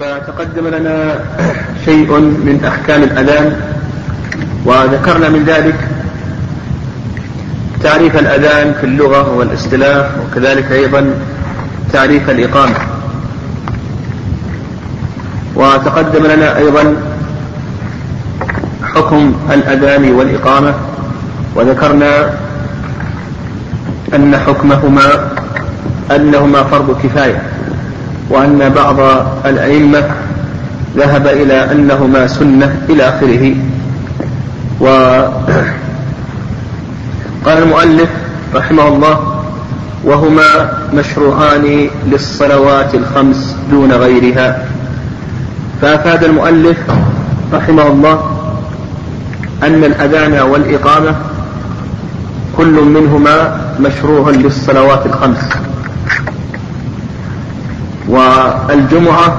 [0.00, 1.20] فتقدم لنا
[1.84, 3.60] شيء من أحكام الأذان
[4.64, 5.74] وذكرنا من ذلك
[7.82, 11.10] تعريف الأذان في اللغة والاصطلاح وكذلك أيضا
[11.92, 12.74] تعريف الإقامة.
[15.54, 16.96] وتقدم لنا أيضا
[18.82, 20.74] حكم الأذان والإقامة
[21.54, 22.30] وذكرنا
[24.14, 25.30] أن حكمهما
[26.10, 27.55] أنهما فرض كفاية.
[28.30, 28.96] وأن بعض
[29.46, 30.04] الأئمة
[30.96, 33.54] ذهب إلى أنهما سنة إلى آخره.
[34.80, 35.32] وقال
[37.46, 38.08] المؤلف
[38.54, 39.42] رحمه الله
[40.04, 44.66] وهما مشروعان للصلوات الخمس دون غيرها.
[45.82, 46.78] فأفاد المؤلف
[47.52, 48.30] رحمه الله
[49.62, 51.14] أن الأذان والإقامة
[52.56, 55.48] كل منهما مشروع للصلوات الخمس.
[58.08, 59.36] والجمعة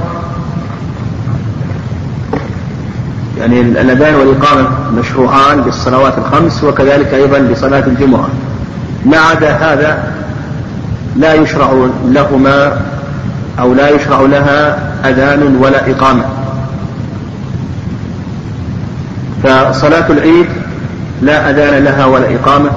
[3.39, 8.29] يعني الأذان والإقامة مشروعان للصلوات الخمس وكذلك أيضا لصلاة الجمعة.
[9.05, 10.13] ما عدا هذا
[11.15, 12.81] لا يشرع لهما
[13.59, 16.25] أو لا يشرع لها أذان ولا إقامة.
[19.43, 20.47] فصلاة العيد
[21.21, 22.69] لا أذان لها ولا إقامة.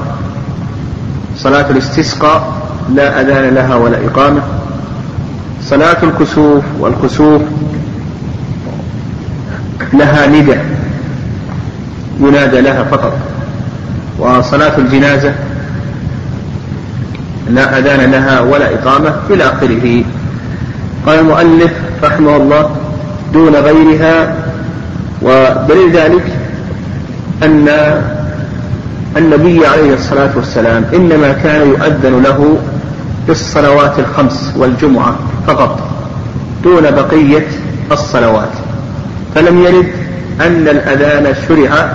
[1.37, 2.53] صلاة الاستسقاء
[2.95, 4.43] لا أذان لها ولا إقامة.
[5.71, 7.43] صلاة الكسوف والكسوف
[9.93, 10.57] لها ندى
[12.21, 13.13] ينادى لها فقط.
[14.19, 15.35] وصلاة الجنازة
[17.51, 20.03] لا أذان لها ولا إقامة إلى آخره.
[21.07, 22.77] قال المؤلف رحمه الله
[23.33, 24.35] دون غيرها
[25.23, 26.25] ودليل ذلك
[27.43, 27.69] أن
[29.17, 32.59] النبي عليه الصلاة والسلام إنما كان يؤذن له
[33.27, 35.15] في الصلوات الخمس والجمعة
[35.47, 35.79] فقط
[36.65, 37.47] دون بقية
[37.93, 38.53] الصلوات.
[39.35, 39.89] فلم يرد
[40.41, 41.93] أن الأذان شرع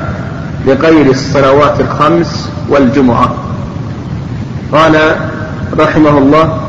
[0.68, 3.36] لغير الصلوات الخمس والجمعة.
[4.72, 4.96] قال
[5.80, 6.60] رحمه الله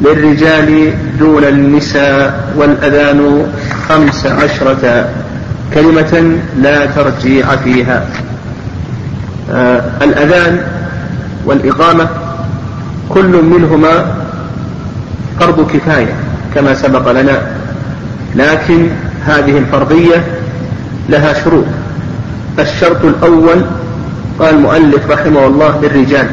[0.00, 3.46] للرجال دون النساء والأذان
[3.88, 5.08] خمس عشرة
[5.74, 8.06] كلمة لا ترجيع فيها.
[9.52, 10.60] آه الأذان
[11.44, 12.08] والإقامة
[13.10, 14.14] كل منهما
[15.40, 16.14] فرض كفاية
[16.54, 17.42] كما سبق لنا.
[18.36, 18.86] لكن
[19.26, 20.24] هذه الفرضية
[21.08, 21.64] لها شروط.
[22.58, 23.64] الشرط الأول
[24.38, 26.26] قال المؤلف رحمه الله للرجال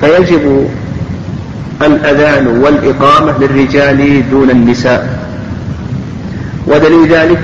[0.00, 0.68] فيجب
[1.82, 5.20] الأذان والإقامة للرجال دون النساء.
[6.66, 7.40] ودليل ذلك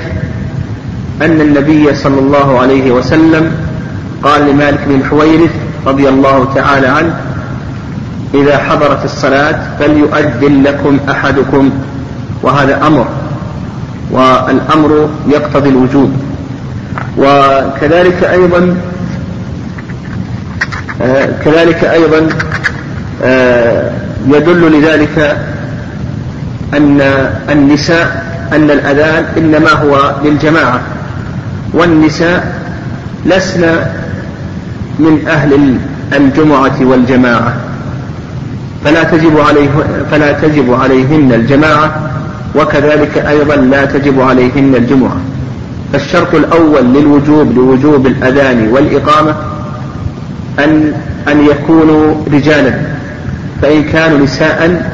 [1.22, 3.50] أن النبي صلى الله عليه وسلم
[4.22, 5.50] قال لمالك بن حويرث
[5.86, 7.25] رضي الله تعالى عنه
[8.42, 11.70] إذا حضرت الصلاة فليؤذن لكم أحدكم
[12.42, 13.06] وهذا أمر
[14.10, 16.12] والأمر يقتضي الوجوب.
[17.18, 18.76] وكذلك أيضا
[21.02, 22.28] آه كذلك أيضا
[23.24, 23.90] آه
[24.28, 25.36] يدل لذلك
[26.74, 27.00] أن
[27.50, 30.80] النساء أن الأذان إنما هو للجماعة
[31.72, 32.54] والنساء
[33.26, 33.76] لسن
[34.98, 35.78] من أهل
[36.12, 37.54] الجمعة والجماعة.
[38.86, 39.68] فلا تجب عليه
[40.10, 42.10] فلا تجب عليهن الجماعة
[42.54, 45.16] وكذلك أيضا لا تجب عليهن الجمعة.
[45.92, 49.34] فالشرط الأول للوجوب لوجوب الأذان والإقامة
[50.58, 50.92] أن
[51.28, 52.74] أن يكونوا رجالا.
[53.62, 54.90] فإن كانوا نساء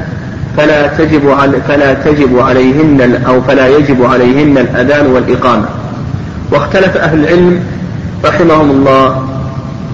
[0.56, 5.64] فلا تجب على فلا تجب عليهن أو فلا يجب عليهن الأذان والإقامة.
[6.52, 7.60] واختلف أهل العلم
[8.24, 9.28] رحمهم الله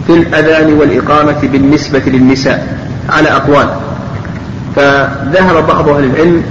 [0.07, 2.77] في الأذان والإقامة بالنسبة للنساء
[3.11, 3.88] على أقوال.
[4.79, 6.43] فذهب بعض أهل العلم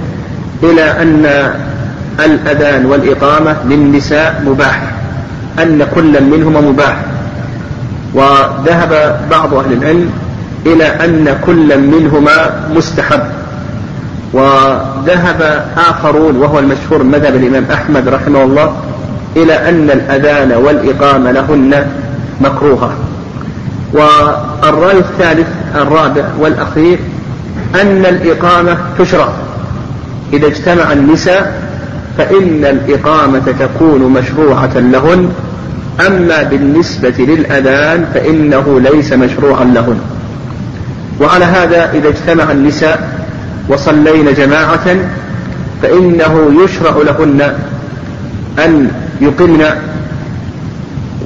[0.62, 1.52] إلى أن
[2.24, 4.82] الأذان والإقامة للنساء مباح
[5.62, 6.96] أن كل منهما مباح.
[8.14, 10.10] وذهب بعض أهل العلم
[10.66, 13.20] إلى أن كل منهما مستحب.
[14.32, 18.76] وذهب آخرون وهو المشهور مذهب الإمام أحمد رحمه الله
[19.36, 21.86] إلى أن الأذان والإقامة لهن
[22.40, 22.92] مكروهة.
[23.92, 26.98] والرأي الثالث الرابع والأخير
[27.74, 29.28] أن الإقامة تشرع.
[30.32, 31.62] إذا اجتمع النساء
[32.18, 35.30] فإن الإقامة تكون مشروعة لهن.
[36.06, 39.98] أما بالنسبة للأذان فإنه ليس مشروعا لهن.
[41.20, 43.18] وعلى هذا إذا اجتمع النساء
[43.68, 44.96] وصلين جماعة
[45.82, 47.52] فإنه يشرع لهن
[48.64, 49.64] أن يقمن.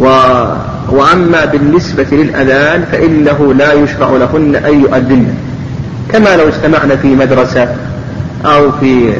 [0.01, 0.07] و
[0.91, 5.35] وأما بالنسبة للأذان فإنه لا يشرع لهن أن يؤذن.
[6.13, 7.69] كما لو اجتمعنا في مدرسة
[8.45, 9.13] أو في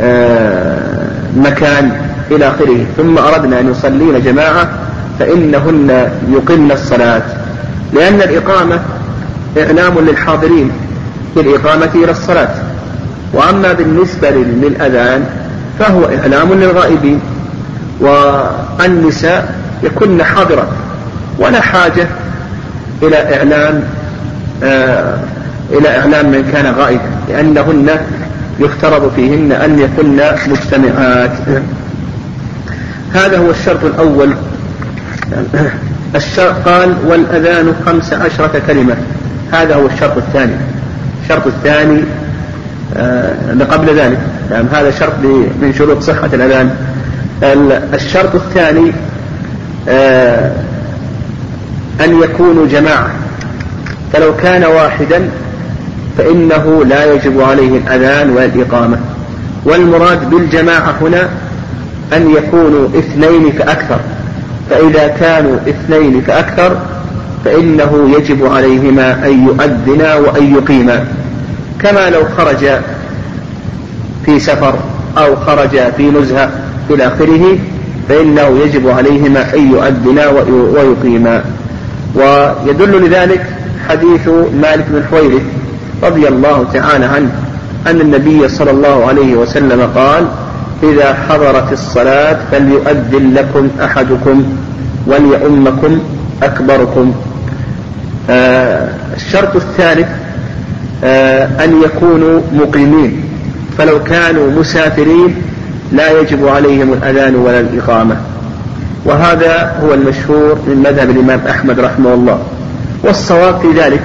[0.00, 1.06] آه،
[1.36, 1.92] مكان
[2.30, 2.86] إلى آخره.
[2.96, 4.70] ثم أردنا أن يصلين جماعة
[5.18, 7.22] فإنهن يقمن الصلاة.
[7.92, 8.80] لأن الإقامة
[9.58, 10.70] إعلام للحاضرين
[11.36, 12.54] بالإقامة إلى الصلاة.
[13.32, 15.24] وأما بالنسبة للأذان
[15.78, 17.20] فهو إعلام للغائبين.
[18.00, 20.66] والنساء يكن حاضرة
[21.38, 22.06] ولا حاجة
[23.02, 23.82] إلى إعلام
[24.62, 25.18] آه
[25.74, 27.90] إلى إعلام من كان غائبا لأنهن
[28.60, 30.20] يفترض فيهن أن يكن
[30.52, 31.30] مجتمعات.
[33.12, 34.34] هذا هو الشرط الأول.
[36.14, 38.96] الشرط قال والأذان خمس عشرة كلمة.
[39.52, 40.56] هذا هو الشرط الثاني.
[41.22, 42.04] الشرط الثاني
[42.96, 43.34] آه
[43.70, 44.18] قبل ذلك
[44.50, 45.18] يعني هذا شرط
[45.62, 46.70] من شروط صحة الأذان.
[47.94, 48.92] الشرط الثاني
[49.88, 50.52] آه
[52.04, 53.10] أن يكونوا جماعة.
[54.12, 55.28] فلو كان واحدا
[56.18, 58.98] فإنه لا يجب عليه الأذان والإقامة.
[59.64, 61.28] والمراد بالجماعة هنا
[62.12, 64.00] أن يكونوا اثنين فأكثر
[64.70, 66.76] فإذا كانوا اثنين فأكثر
[67.44, 71.04] فإنه يجب عليهما أن يؤذنا وأن يقيما.
[71.80, 72.66] كما لو خرج
[74.24, 74.74] في سفر
[75.18, 76.50] أو خرج في نزهة
[76.90, 77.58] إلى آخره
[78.08, 80.28] فإنه يجب عليهما أن يؤذنا
[80.74, 81.44] ويقيما.
[82.14, 83.46] ويدل لذلك
[83.88, 84.28] حديث
[84.62, 85.42] مالك بن حويرث
[86.02, 87.30] رضي الله تعالى عنه
[87.86, 90.26] أن النبي صلى الله عليه وسلم قال
[90.82, 94.44] إذا حضرت الصلاة فليؤذن لكم أحدكم
[95.06, 95.98] وليؤمكم
[96.42, 97.12] أكبركم.
[98.30, 100.08] آه الشرط الثالث
[101.04, 103.24] آه أن يكونوا مقيمين
[103.78, 105.34] فلو كانوا مسافرين
[105.92, 108.16] لا يجب عليهم الأذان ولا الإقامة.
[109.04, 112.38] وهذا هو المشهور من مذهب الإمام أحمد رحمه الله.
[113.02, 114.02] والصواب في ذلك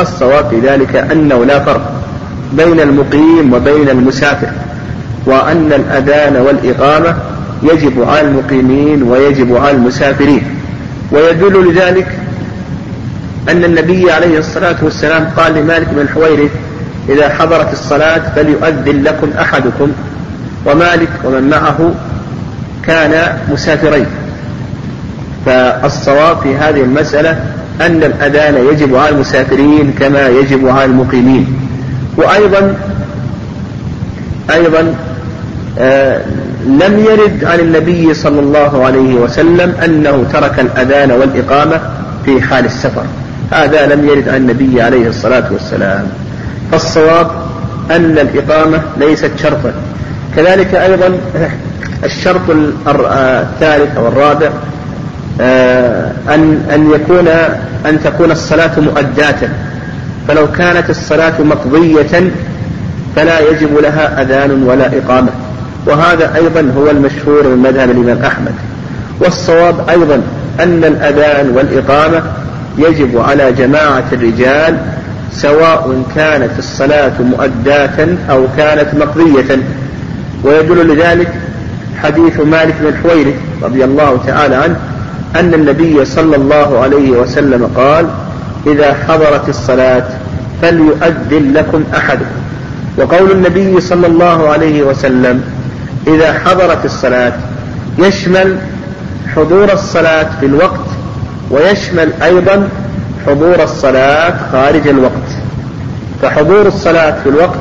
[0.00, 1.92] الصواب في ذلك أنه لا فرق
[2.52, 4.48] بين المقيم وبين المسافر
[5.26, 7.16] وأن الأذان والإقامة
[7.62, 10.42] يجب على المقيمين ويجب على المسافرين.
[11.12, 12.06] ويدل لذلك
[13.48, 16.50] أن النبي عليه الصلاة والسلام قال لمالك بن الحويرث
[17.08, 19.92] إذا حضرت الصلاة فليؤذن لكم أحدكم
[20.66, 21.94] ومالك ومن معه
[22.86, 24.06] كان مسافرين.
[25.46, 31.46] فالصواب في هذه المسألة أن الأذان يجب على المسافرين كما يجب على المقيمين.
[32.16, 32.74] وأيضا
[34.50, 34.94] أيضا
[35.78, 36.22] آه
[36.66, 41.80] لم يرد عن النبي صلى الله عليه وسلم أنه ترك الأذان والإقامة
[42.24, 43.04] في حال السفر.
[43.50, 46.06] هذا لم يرد عن النبي عليه الصلاة والسلام.
[46.72, 47.30] فالصواب
[47.90, 49.72] أن الإقامة ليست شرطا.
[50.36, 51.18] كذلك أيضا
[52.04, 52.50] الشرط
[52.88, 54.50] الثالث أو الرابع آه،
[55.40, 57.28] أن أن يكون
[57.86, 59.48] أن تكون الصلاة مؤداة
[60.28, 62.30] فلو كانت الصلاة مقضية
[63.16, 65.30] فلا يجب لها أذان ولا إقامة.
[65.86, 68.52] وهذا أيضا هو المشهور من مذهب الإمام أحمد.
[69.20, 70.22] والصواب أيضا
[70.60, 72.22] أن الأذان والإقامة
[72.78, 74.78] يجب على جماعة الرجال
[75.32, 79.58] سواء كانت الصلاة مؤداة أو كانت مقضية.
[80.44, 81.32] ويدل لذلك
[82.02, 84.76] حديث مالك بن الحويرث رضي الله تعالى عنه
[85.36, 88.06] أن النبي صلى الله عليه وسلم قال
[88.66, 90.04] إذا حضرت الصلاة
[90.62, 92.46] فليؤذن لكم أحدكم
[92.98, 95.44] وقول النبي صلى الله عليه وسلم
[96.06, 97.32] إذا حضرت الصلاة
[97.98, 98.58] يشمل
[99.36, 100.86] حضور الصلاة في الوقت
[101.50, 102.68] ويشمل أيضا
[103.26, 105.28] حضور الصلاة خارج الوقت.
[106.22, 107.58] فحضور الصلاة في الوقت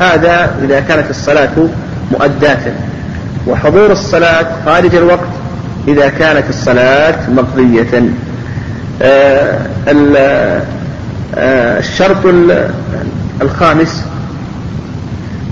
[0.00, 1.68] هذا إذا كانت الصلاة
[2.12, 2.72] مؤداة.
[3.46, 5.43] وحضور الصلاة خارج الوقت
[5.88, 8.02] إذا كانت الصلاة مقضية.
[9.02, 9.58] آه،
[11.36, 12.16] آه، الشرط
[13.42, 14.04] الخامس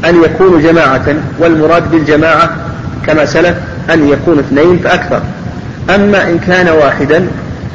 [0.04, 2.50] أن يكونوا جماعة والمراد بالجماعة
[3.06, 3.56] كما سلف
[3.90, 5.22] أن يكون اثنين فأكثر.
[5.94, 7.26] أما إن كان واحدا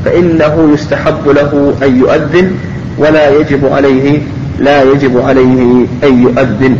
[0.05, 2.51] فإنه يستحب له أن يؤذن
[2.97, 4.21] ولا يجب عليه
[4.59, 6.77] لا يجب عليه أن يؤذن.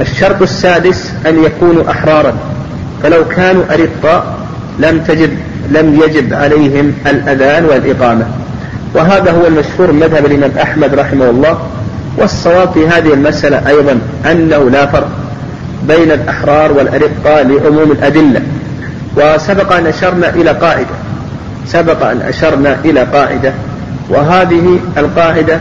[0.00, 2.32] الشرط السادس أن يكونوا أحرارا.
[3.02, 4.38] فلو كانوا أرقاء
[4.78, 5.30] لم تجب
[5.70, 8.26] لم يجب عليهم الأذان والإقامة.
[8.94, 11.58] وهذا هو المشهور مذهب الإمام أحمد رحمه الله
[12.16, 13.98] والصواب في هذه المسألة أيضا
[14.32, 15.08] أنه لا فرق
[15.88, 18.40] بين الأحرار والأرقاء لعموم الأدلة.
[19.16, 20.94] وسبق أن أشرنا إلى قاعدة.
[21.66, 23.52] سبق أن أشرنا إلى قاعدة
[24.08, 25.60] وهذه القاعدة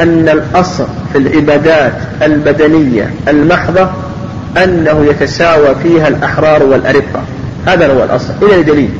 [0.00, 3.88] أن الأصل في العبادات البدنية المحضة
[4.64, 7.22] أنه يتساوى فيها الأحرار والأرقة.
[7.66, 8.32] هذا هو الأصل.
[8.42, 8.90] إلى دليل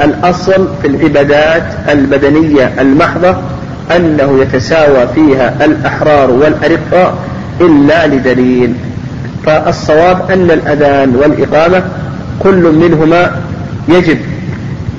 [0.00, 3.36] الأصل في العبادات البدنية المحضة
[3.96, 7.14] أنه يتساوى فيها الأحرار والأرقة
[7.60, 8.74] إلا لدليل.
[9.46, 11.82] فالصواب أن الأذان والإقامة
[12.38, 13.30] كل منهما
[13.88, 14.18] يجب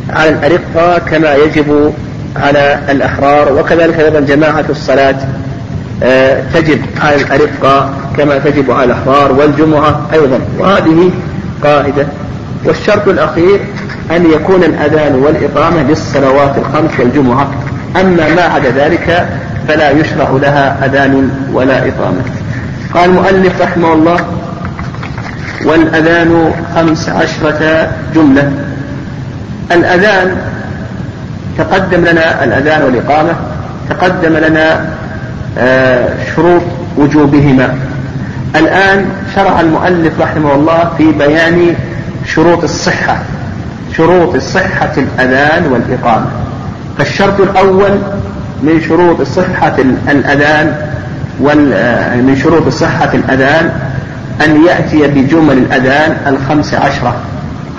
[0.09, 1.93] على الأرقة كما يجب
[2.35, 5.15] على الأحرار وكذلك أيضا جماعة الصلاة
[6.03, 10.39] آه، تجب على الأرقة كما تجب على الأحرار والجمعة أيضا.
[10.59, 11.11] وهذه
[11.63, 12.05] قاعدة.
[12.65, 13.59] والشرط الأخير
[14.11, 17.51] أن يكون الأذان والإقامة للصلوات الخمس والجمعة.
[18.01, 19.27] أما ما عدا ذلك
[19.67, 22.21] فلا يشرع لها أذان ولا إقامة.
[22.93, 24.17] قال المؤلف رحمه الله
[25.65, 28.51] والأذان خمس عشرة جملة.
[29.71, 30.37] الأذان
[31.57, 33.33] تقدم لنا الأذان والإقامة
[33.89, 34.85] تقدم لنا
[35.57, 36.61] آه، شروط
[36.97, 37.75] وجوبهما.
[38.55, 39.05] الآن
[39.35, 41.75] شرع المؤلف رحمه الله في بيان
[42.25, 43.17] شروط الصحة
[43.97, 46.25] شروط صحة الأذان والإقامة.
[46.97, 47.97] فالشرط الأول
[48.63, 49.75] من شروط صحة
[50.09, 50.75] الأذان
[51.73, 53.71] آه، من شروط صحة الأذان
[54.45, 57.15] أن يأتي بجمل الأذان الخمس عشرة.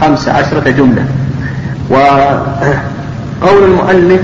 [0.00, 1.04] خمس عشرة جملة.
[1.90, 4.20] وقول المؤلف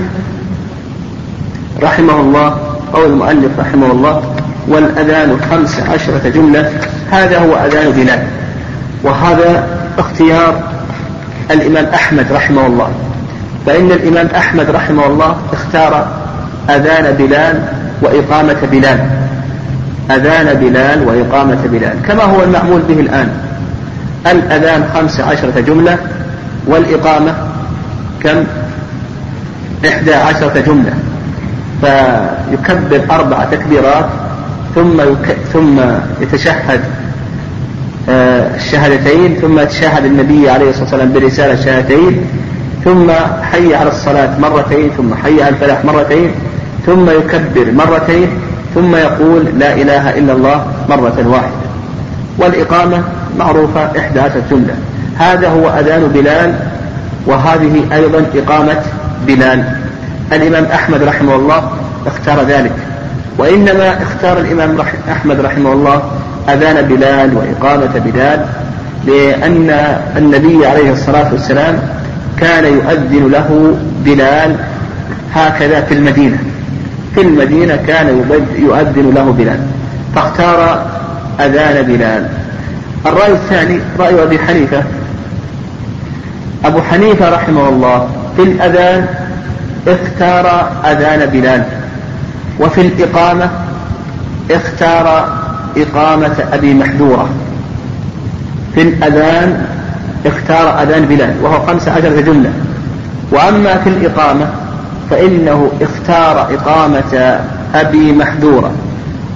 [1.81, 2.57] رحمه الله
[2.93, 4.23] قول المؤلف رحمه الله
[4.67, 6.71] والأذان خمس عشرة جملة
[7.11, 8.23] هذا هو أذان بلال.
[9.03, 10.61] وهذا اختيار
[11.51, 12.89] الإمام أحمد رحمه الله.
[13.65, 16.07] فإن الإمام أحمد رحمه الله اختار
[16.69, 17.63] أذان بلال
[18.01, 18.99] وإقامة بلال.
[20.11, 21.93] أذان بلال وإقامة بلال.
[22.07, 23.29] كما هو المعمول به الآن.
[24.27, 25.97] الأذان خمس عشرة جملة
[26.67, 27.33] والإقامة
[28.23, 28.43] كم؟
[29.87, 30.93] إحدى عشرة جملة.
[31.81, 34.05] فيكبر أربع تكبيرات
[34.75, 35.01] ثم.
[35.53, 35.79] ثم
[36.21, 36.81] يتشهد
[38.09, 42.25] الشهادتين ثم يتشهد النبي عليه الصلاة والسلام برسالة الشهادتين
[42.83, 43.11] ثم
[43.51, 46.31] حي على الصلاة مرتين ثم حي على الفلاح مرتين
[46.85, 48.27] ثم يكبر مرتين
[48.75, 51.61] ثم يقول لا إله إلا الله مرة واحدة.
[52.37, 53.03] والإقامة
[53.39, 54.75] معروفة إحدى عشرة جملة
[55.17, 56.55] هذا هو أذان بلال
[57.25, 58.81] وهذه أيضا إقامة
[59.27, 59.63] بلال.
[60.33, 61.71] الإمام أحمد رحمه الله
[62.07, 62.71] اختار ذلك.
[63.37, 64.77] وإنما اختار الإمام
[65.11, 66.01] أحمد رحمه الله
[66.49, 68.45] أذان بلال وإقامة بلال
[69.05, 71.79] لأن النبي عليه الصلاة والسلام
[72.37, 74.55] كان يؤذن له بلال
[75.35, 76.37] هكذا في المدينة.
[77.15, 78.07] في المدينة كان
[78.55, 79.59] يؤذن له بلال.
[80.15, 80.85] فاختار
[81.39, 82.29] أذان بلال.
[83.05, 84.83] الرأي الثاني رأي أبي حنيفة.
[86.65, 89.05] أبو حنيفة رحمه الله في الأذان
[89.87, 91.63] اختار أذان بلال.
[92.59, 93.49] وفي الإقامة
[94.51, 95.40] اختار
[95.77, 97.29] إقامة أبي محذورة.
[98.75, 99.65] في الأذان
[100.25, 102.51] اختار أذان بلال وهو خمس عشرة جملة
[103.31, 104.47] وأما في الإقامة
[105.09, 107.39] فإنه اختار إقامة
[107.75, 108.71] أبي محذورة.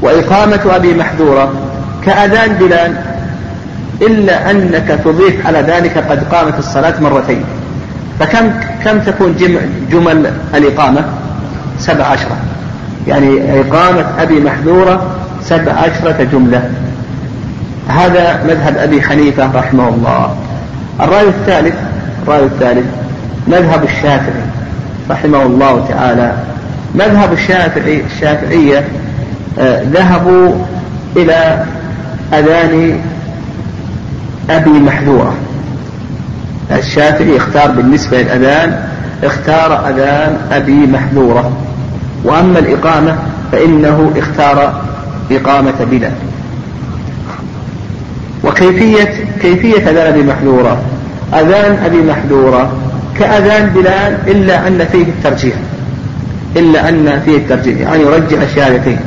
[0.02, 1.54] وإقامة أبي محذورة
[2.06, 2.96] كأذان بلال
[4.02, 7.44] إلا أنك تضيف على ذلك قد قامت الصلاة مرتين.
[8.20, 8.52] فكم
[8.86, 9.36] كم تكون
[9.92, 11.06] جمل الإقامة؟
[11.80, 12.38] سبع عشرة.
[13.08, 15.12] يعني إقامة أبي محذورة
[15.50, 16.70] سبع عشرة جملة.
[17.88, 20.36] هذا مذهب أبي حنيفة رحمه الله.
[21.02, 21.76] الرأي الثالث
[22.24, 22.86] الرأي الثالث
[23.48, 24.44] مذهب الشافعي
[25.10, 26.34] رحمه الله تعالى.
[26.96, 28.84] مذهب الشافعي الشافعية
[29.60, 30.52] آه، ذهبوا
[31.16, 31.66] إلى
[32.34, 33.00] أذان
[34.50, 35.36] أبي محذورة.
[36.72, 38.84] الشافعي اختار بالنسبة للأذان
[39.24, 41.52] اختار أذان أبي محذورة.
[42.24, 43.16] وأما الإقامة
[43.52, 44.82] فإنه اختار
[45.32, 46.12] إقامة بلال
[48.44, 50.82] وكيفية كيفية أذان أبي محذورة؟
[51.34, 52.74] أذان أبي محذورة
[53.20, 55.56] كأذان بلال إلا أن فيه الترجيح.
[56.56, 59.00] إلا أن فيه الترجيح يعني يرجع الشهادتين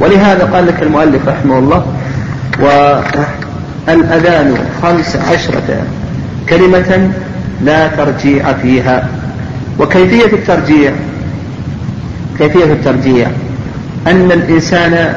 [0.00, 1.86] ولهذا قال لك المؤلف رحمه الله
[3.88, 5.82] والأذان خمس عشرة
[6.48, 7.10] كلمة
[7.64, 9.08] لا ترجيع فيها.
[9.80, 10.92] وكيفية الترجيع
[12.38, 13.26] كيفية الترجيع
[14.06, 15.14] أن الإنسان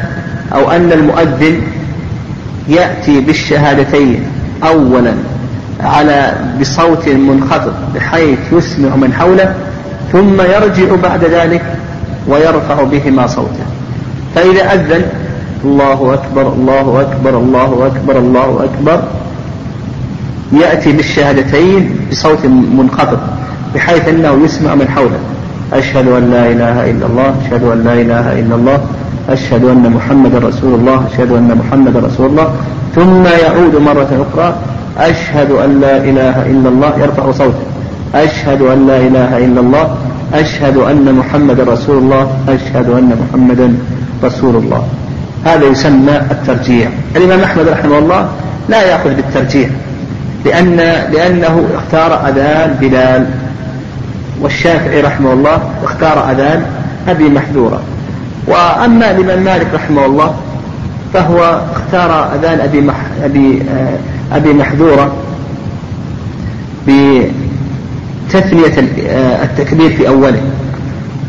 [0.54, 1.62] أو أن المؤذن
[2.70, 4.24] يأتي بالشهادتين
[4.64, 5.14] أولا
[5.80, 9.56] على بصوت منخفض بحيث يسمع من حوله
[10.12, 11.66] ثم يرجع بعد ذلك
[12.28, 13.66] ويرفع بهما صوته.
[14.36, 15.06] فإذا أذن
[15.64, 19.04] الله أكبر الله أكبر الله أكبر الله أكبر
[20.52, 22.46] يأتي بالشهادتين بصوت
[22.78, 23.20] منخفض
[23.76, 25.20] بحيث أنه يسمع من حوله.
[25.74, 28.82] أشهد أن لا إله إلا الله أشهد أن لا إله إلا الله
[29.30, 32.56] أشهد أن محمد رسول الله أشهد أن محمد رسول الله.
[32.96, 34.56] ثم يعود مرة أخرى
[34.98, 37.66] أشهد أن لا إله إلا الله يرفع صوته.
[38.16, 39.96] أشهد أن لا إله إلا الله
[40.34, 43.74] أشهد أن محمد رسول الله أشهد أن محمدا
[44.24, 44.84] رسول الله.
[45.46, 48.30] هذا يسمى الترجيع الإمام أحمد رحمه الله
[48.70, 49.70] لا يأخذ بالترجيع
[50.46, 50.76] لأن
[51.14, 53.26] لأنه اختار أذان بلال
[54.42, 56.66] والشافعي رحمه الله اختار أذان
[57.08, 57.82] أبي محذورة.
[58.48, 60.36] وأما الإمام مالك رحمه الله
[61.14, 63.98] فهو اختار أذان أبي مح أبي آه،
[64.38, 65.12] أبي محذورة
[66.88, 67.32] بتثنية
[69.10, 70.42] آه، التكبير في أوله.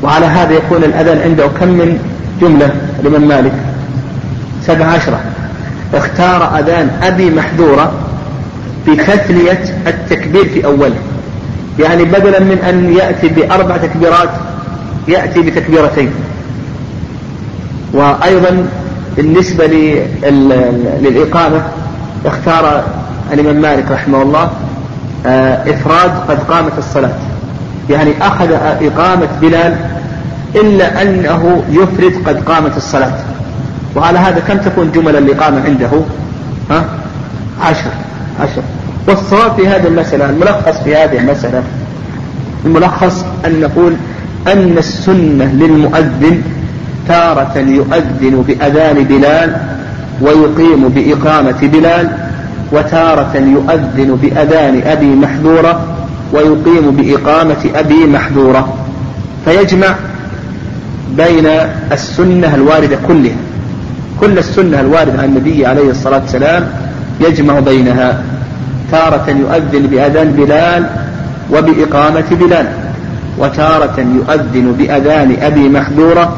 [0.03, 1.99] وعلى هذا يكون الأذان عنده كم من
[2.41, 2.71] جملة
[3.01, 3.53] الإمام مالك؟
[4.67, 5.21] سبع عشرة.
[5.95, 7.93] اختار أذان أبي محذورة
[8.89, 10.97] بتثنية التكبير في أوله.
[11.79, 14.31] يعني بدلا من أن يأتي بأربع تكبيرات
[15.09, 16.11] يأتي بتكبيرتين.
[17.93, 18.69] وأيضا
[19.17, 19.67] بالنسبة
[21.03, 21.63] للإقامة
[22.27, 22.85] اختار
[23.33, 24.51] الإمام مالك رحمه الله
[25.27, 27.15] آه، إفراد قد قامت الصلاة.
[27.91, 28.53] يعني أخذ
[28.83, 29.77] إقامة بلال
[30.55, 33.13] إلا أنه يفرد قد قامت الصلاة.
[33.97, 35.91] وعلى هذا كم تكون جمل الإقامة عنده؟
[36.71, 36.85] ها؟
[37.63, 37.91] عشر.
[38.41, 38.63] عشر.
[39.09, 41.63] والصواب في هذه المسألة الملخص في هذه المسألة
[42.65, 43.97] الملخص أن نقول
[44.47, 46.43] أن السنة للمؤذن
[47.09, 49.57] تارة يؤذن بأذان بلال
[50.21, 52.11] ويقيم بإقامة بلال
[52.73, 55.81] وتارة يؤذن بأذان أبي محذورة
[56.33, 58.75] ويقيم بإقامة أبي محذورة.
[59.45, 59.95] فيجمع
[61.17, 61.47] بين
[61.93, 63.37] السنة الواردة كلها
[64.21, 66.69] كل السنة الواردة عن النبي عليه الصلاة والسلام
[67.21, 68.23] يجمع بينها.
[68.93, 70.87] تارة يؤذن بأذان بلال
[71.53, 72.67] وبإقامة بلال
[73.39, 76.37] وتارة يؤذن بأذان أبي محذورة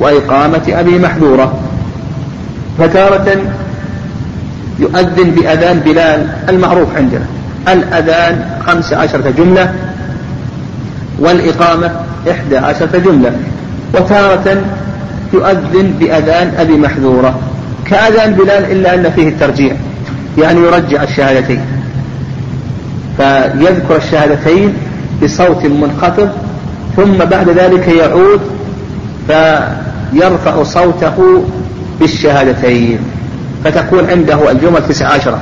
[0.00, 1.60] وإقامة أبي محذورة.
[2.78, 3.36] فتارة
[4.78, 7.26] يؤذن بأذان بلال المعروف عندنا.
[7.68, 9.74] الأذان خمس عشرة جملة
[11.18, 11.90] والإقامة
[12.30, 13.32] إحدى عشرة جملة.
[13.94, 14.62] وتارة
[15.32, 17.38] يؤذن بأذان أبي محذورة.
[17.86, 19.76] كأذان بلال إلا أن فيه الترجيع.
[20.38, 21.60] يعني يرجع الشهادتين.
[23.16, 24.74] فيذكر الشهادتين
[25.22, 26.30] بصوت منخفض
[26.96, 28.40] ثم بعد ذلك يعود
[30.12, 31.44] فيرفع صوته
[32.00, 32.98] بالشهادتين
[33.64, 35.38] فتكون عنده الجمل تسع عشرة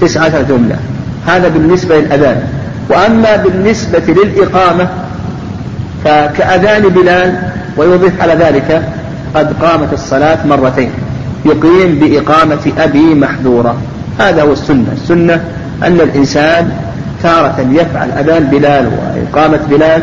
[0.00, 0.76] تسع عشرة جملة.
[1.26, 2.42] هذا بالنسبة للأذان.
[2.90, 4.88] وأما بالنسبة للإقامة
[6.04, 7.38] فكأذان بلال
[7.76, 8.82] ويضيف على ذلك
[9.34, 10.90] قد قامت الصلاة مرتين.
[11.44, 13.76] يقيم بإقامة أبي محذورة.
[14.18, 14.92] هذا هو السنة.
[14.92, 15.44] السنة
[15.82, 16.72] أن الإنسان
[17.22, 20.02] تارة يفعل أذان بلال وإقامة بلال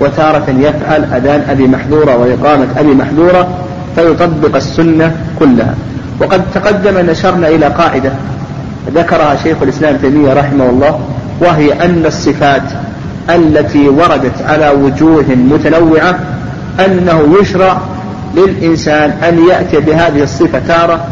[0.00, 3.48] وتارة يفعل أذان أبي محذورة وإقامة أبي محذورة
[3.96, 5.74] فيطبق السنة كلها.
[6.20, 8.12] وقد تقدم نشرنا إلى قاعدة
[8.94, 11.00] ذكرها شيخ الإسلام تيمية رحمه الله
[11.40, 12.62] وهي أن الصفات
[13.30, 16.18] التي وردت على وجوه متنوعة
[16.86, 17.78] أنه يشرع
[18.34, 21.04] للإنسان أن يأتي بهذه الصفة تارة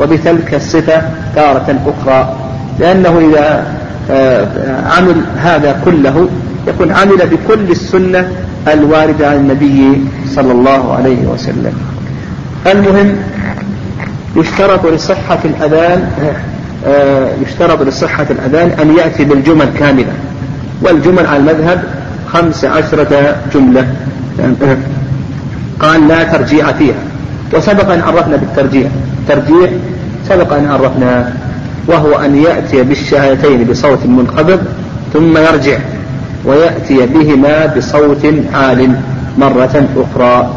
[0.00, 1.02] وبتلك الصفة
[1.34, 2.34] تارة أخرى
[2.78, 3.64] لأنه إذا
[4.10, 4.46] آه،
[4.96, 6.28] عمل هذا كله
[6.66, 8.32] يكون عمل بكل السنة
[8.68, 10.00] الواردة عن النبي
[10.34, 11.72] صلى الله عليه وسلم.
[12.66, 13.16] المهم
[14.36, 16.10] يشترط لصحة الأذان
[16.86, 20.12] آه، يشترط لصحة الأذان أن يأتي بالجمل كاملة.
[20.82, 21.82] والجمل على المذهب
[22.32, 23.86] خمس عشرة جملة.
[25.80, 27.02] قال لا ترجيع فيها.
[27.54, 28.88] وسبق أن عرفنا بالترجيع.
[29.28, 29.70] ترجيع
[30.28, 31.32] سبق أن عرفنا
[31.86, 34.60] وهو أن يأتي بالشهادتين بصوت منخفض
[35.12, 35.78] ثم يرجع.
[36.44, 38.94] ويأتي بهما بصوت عال
[39.38, 40.50] مرة أخرى.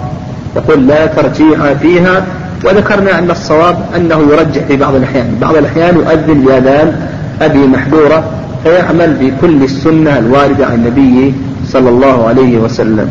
[0.55, 2.25] يقول لا ترجيع فيها
[2.65, 5.37] وذكرنا أن الصواب أنه يرجع في بعض الأحيان.
[5.41, 7.07] بعض الأحيان يؤذن بأذان
[7.41, 8.23] أبي محذورة
[8.63, 11.33] فيعمل بكل السنة الواردة عن النبي
[11.67, 13.09] صلى الله عليه وسلم.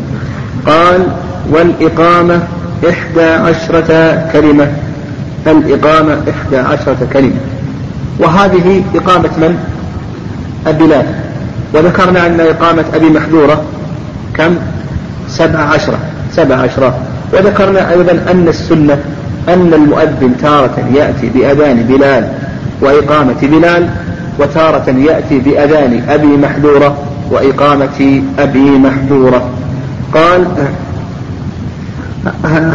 [0.65, 1.01] قال
[1.51, 2.39] والإقامة
[2.89, 4.67] إحدى عشرة كلمة.
[5.47, 7.39] الإقامة إحدى عشرة كلمة.
[8.19, 9.57] وهذه إقامة من؟
[10.67, 11.05] البلاد.
[11.73, 13.63] وذكرنا أن إقامة أبي محذورة
[14.33, 14.55] كم؟
[15.27, 15.97] سبع عشرة.
[16.31, 16.97] سبع عشرة.
[17.33, 18.97] وذكرنا أيضا أن السنة
[19.49, 22.27] أن المؤذن تارة يأتي بأذان بلال
[22.81, 23.89] وإقامة بلال
[24.39, 26.97] وتارة يأتي بأذان أبي محذورة
[27.31, 29.49] وإقامة أبي محذورة.
[30.13, 30.45] قال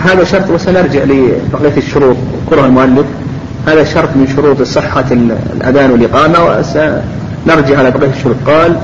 [0.04, 2.16] هذا شرط وسنرجع لبقية الشروط.
[2.46, 3.06] ذكرها المؤلف
[3.66, 5.04] هذا شرط من شروط صحة
[5.56, 6.38] الأذان والإقامة
[7.46, 8.76] وسنرجع على بقية الشروط قال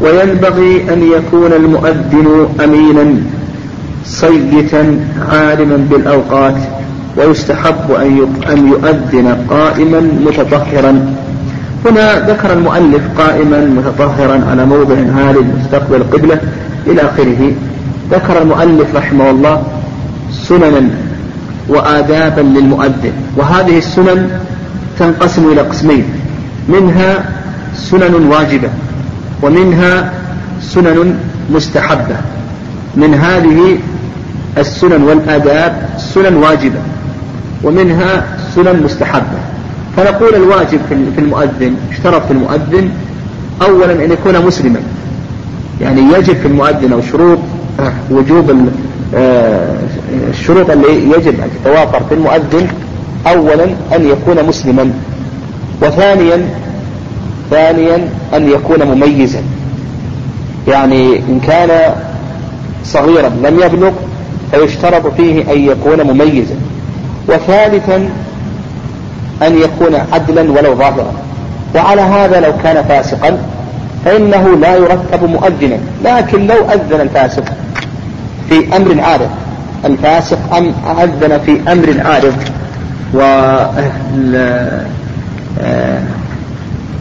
[0.00, 3.14] وينبغي أن يكون المؤذن أمينا
[4.04, 5.00] صيتا
[5.32, 6.56] عالما بالأوقات
[7.16, 7.90] ويستحب
[8.50, 11.14] أن يؤذن قائما متطهرا.
[11.86, 16.40] هنا ذكر المؤلف قائما متطهرا على موضع عال مستقبل القبلة
[16.86, 17.52] إلى آخره.
[18.10, 19.62] ذكر المؤلف رحمه الله
[20.32, 20.88] سننا
[21.68, 24.30] وآدابا للمؤذن وهذه السنن
[24.98, 26.04] تنقسم إلى قسمين
[26.68, 27.39] منها
[27.80, 28.68] سنن واجبة
[29.42, 30.12] ومنها
[30.60, 31.18] سنن
[31.50, 32.16] مستحبة.
[32.96, 33.78] من هذه
[34.58, 36.80] السنن والآداب سنن واجبة
[37.64, 39.38] ومنها سنن مستحبة.
[39.96, 42.90] فنقول الواجب في المؤذن اشترط في المؤذن
[43.62, 44.80] أولا أن يكون مسلما.
[45.80, 47.38] يعني يجب في المؤذن أو شروط
[48.10, 48.68] وجوب
[49.14, 49.76] آه،
[50.30, 52.68] الشروط اللي يجب أن تتوافر في المؤذن
[53.26, 53.64] أولا
[53.96, 54.90] أن يكون مسلما.
[55.82, 56.44] وثانيا
[57.50, 59.42] ثانيا أن يكون مميزا.
[60.68, 61.94] يعني إن كان
[62.84, 63.92] صغيرا لم يبلغ
[64.50, 66.54] فيشترط فيه أن يكون مميزا.
[67.28, 67.96] وثالثا
[69.42, 71.12] أن يكون عدلا ولو ظاهرا.
[71.74, 73.38] وعلى هذا لو كان فاسقا
[74.04, 75.78] فإنه لا يرتب مؤذنا.
[76.04, 77.44] لكن لو أذن الفاسق
[78.48, 79.30] في أمر عارض
[79.84, 82.34] الفاسق أم أذن في أمر عارض
[83.14, 83.20] و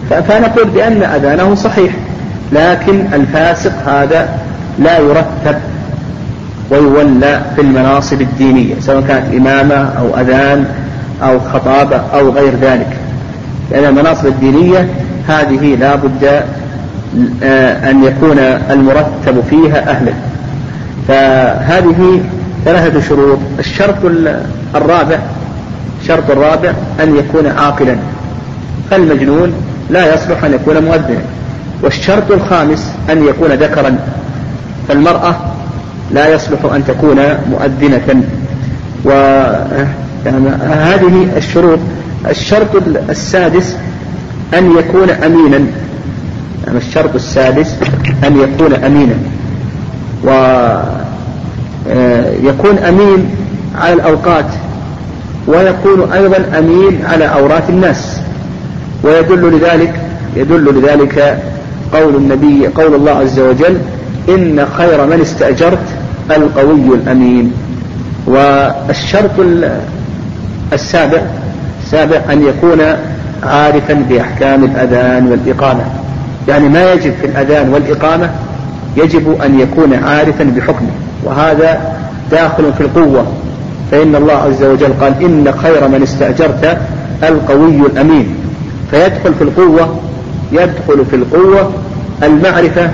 [0.10, 1.94] فنقول بأن أذانه صحيح
[2.52, 4.30] لكن الفاسق هذا
[4.80, 5.56] لا يرتب
[6.72, 10.66] ويولى في المناصب الدينية سواء كانت إمامة أو أذان
[11.24, 12.98] أو خطابة أو غير ذلك.
[13.72, 14.88] لأن المناصب الدينية
[15.28, 16.44] هذه لا بد
[17.44, 18.40] آه، أن يكون
[18.72, 20.12] المرتب فيها أهلا.
[21.08, 22.22] فهذه
[22.66, 23.40] ثلاثة شروط.
[23.60, 23.96] الشرط
[24.76, 25.20] الرابع
[26.02, 26.72] الشرط الرابع
[27.04, 27.96] أن يكون عاقلا.
[28.92, 29.54] فالمجنون
[29.90, 31.22] لا يصلح أن يكون مؤذنا.
[31.84, 33.98] والشرط الخامس أن يكون ذكرا.
[34.88, 35.36] فالمرأة
[36.12, 37.18] لا يصلح أن تكون
[37.52, 38.24] مؤذنة.
[39.06, 39.10] و
[40.26, 41.80] يعني هذه الشروط.
[42.30, 42.68] الشرط
[43.10, 43.76] السادس
[44.58, 45.58] أن يكون أمينا.
[46.66, 47.76] يعني الشرط السادس
[48.28, 49.16] أن يكون أمينا.
[51.86, 53.36] ويكون أمين
[53.76, 54.46] على الأوقات.
[55.48, 58.09] ويكون أيضا أمين على أورات الناس.
[59.04, 59.94] ويدل لذلك
[60.36, 61.44] يدل لذلك
[61.94, 63.78] قول النبي قول الله عز وجل
[64.30, 65.80] إن خير من استأجرت
[66.32, 67.54] القوي الأمين.
[68.28, 69.32] والشرط
[70.74, 71.22] السابع
[71.84, 72.82] السابع أن يكون
[73.44, 75.84] عارفا بأحكام الأذان والإقامة.
[76.48, 78.30] يعني ما يجب في الأذان والإقامة
[78.98, 80.90] يجب أن يكون عارفا بحكمه.
[81.24, 81.96] وهذا
[82.32, 83.26] داخل في القوة.
[83.92, 86.78] فإن الله عز وجل قال إن خير من استأجرت
[87.24, 88.36] القوي الأمين.
[88.92, 90.00] فيدخل في القوة
[90.52, 91.72] يدخل في القوة
[92.24, 92.90] المعرفة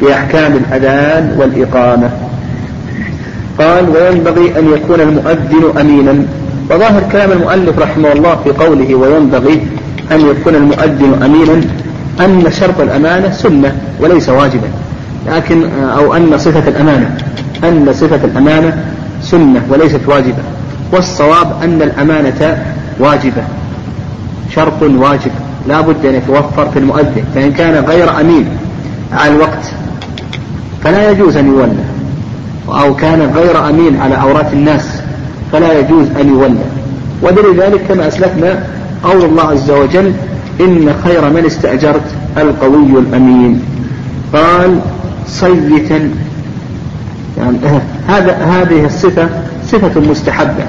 [0.00, 2.10] بأحكام الأذان والإقامة.
[3.58, 6.14] قال وينبغي أن يكون المؤذن أمينا.
[6.70, 9.66] وظاهر كلام المؤلف رحمه الله في قوله وينبغي
[10.12, 11.60] أن يكون المؤذن أمينا
[12.20, 14.68] أن شرط الأمانة سنة وليس واجبا.
[15.26, 15.64] لكن
[15.98, 17.16] أو أن صفة الأمانة
[17.64, 18.84] أن صفة الأمانة
[19.22, 20.42] سنة وليست واجبة.
[20.92, 22.64] والصواب أن الأمانة
[23.00, 23.42] واجبة.
[24.56, 25.30] شرط واجب
[25.68, 28.46] لا بد أن يتوفر في المؤذن فإن كان غير أمين
[29.12, 29.72] على الوقت
[30.84, 31.84] فلا يجوز أن يولى
[32.68, 35.00] أو كان غير أمين على عورات الناس
[35.52, 36.64] فلا يجوز أن يولى.
[37.22, 38.64] ودليل ذلك كما أسلفنا
[39.04, 40.12] قول الله عز وجل
[40.60, 43.62] إن خير من استأجرت القوي الأمين.
[44.32, 44.78] قال
[45.26, 46.10] صيتا.
[47.38, 47.58] يعني
[48.08, 49.28] هذا هذه الصفة
[49.66, 50.64] صفة مستحبة.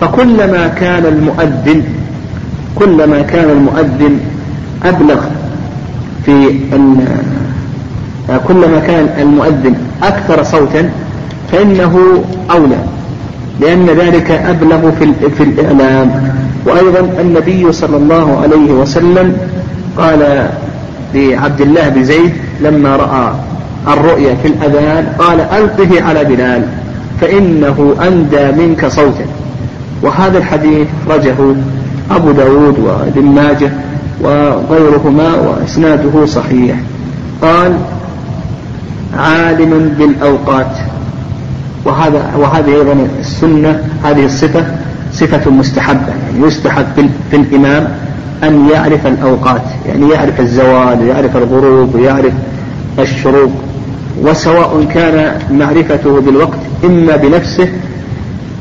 [0.00, 1.84] فكلما كان المؤذن
[2.78, 4.20] كلما كان المؤذن
[4.84, 5.20] أبلغ
[6.26, 6.60] في
[8.48, 10.90] كلما كان المؤذن أكثر صوتا
[11.52, 12.78] فإنه أولى
[13.60, 16.32] لأن ذلك أبلغ في, في الإعلام.
[16.66, 19.36] وأيضا النبي صلى الله عليه وسلم
[19.96, 20.48] قال
[21.14, 23.32] لعبد الله بن زيد لما رأى
[23.88, 26.62] الرؤيا في الأذان قال ألقه على بلال
[27.20, 29.26] فإنه أندى منك صوتا.
[30.02, 31.34] وهذا الحديث رجه
[32.10, 33.70] أبو داود وابن ماجه
[34.20, 36.76] وغيرهما وإسناده صحيح.
[37.42, 37.72] قال
[39.18, 40.76] عالم بالأوقات.
[41.84, 44.64] وهذا وهذه أيضا السنة هذه الصفة
[45.12, 46.08] صفة مستحبة.
[46.08, 47.88] يعني يستحب في الإمام
[48.42, 49.64] أن يعرف الأوقات.
[49.88, 52.32] يعني يعرف الزوال ويعرف الغروب ويعرف
[52.98, 53.50] الشروق.
[54.22, 57.68] وسواء كان معرفته بالوقت إما بنفسه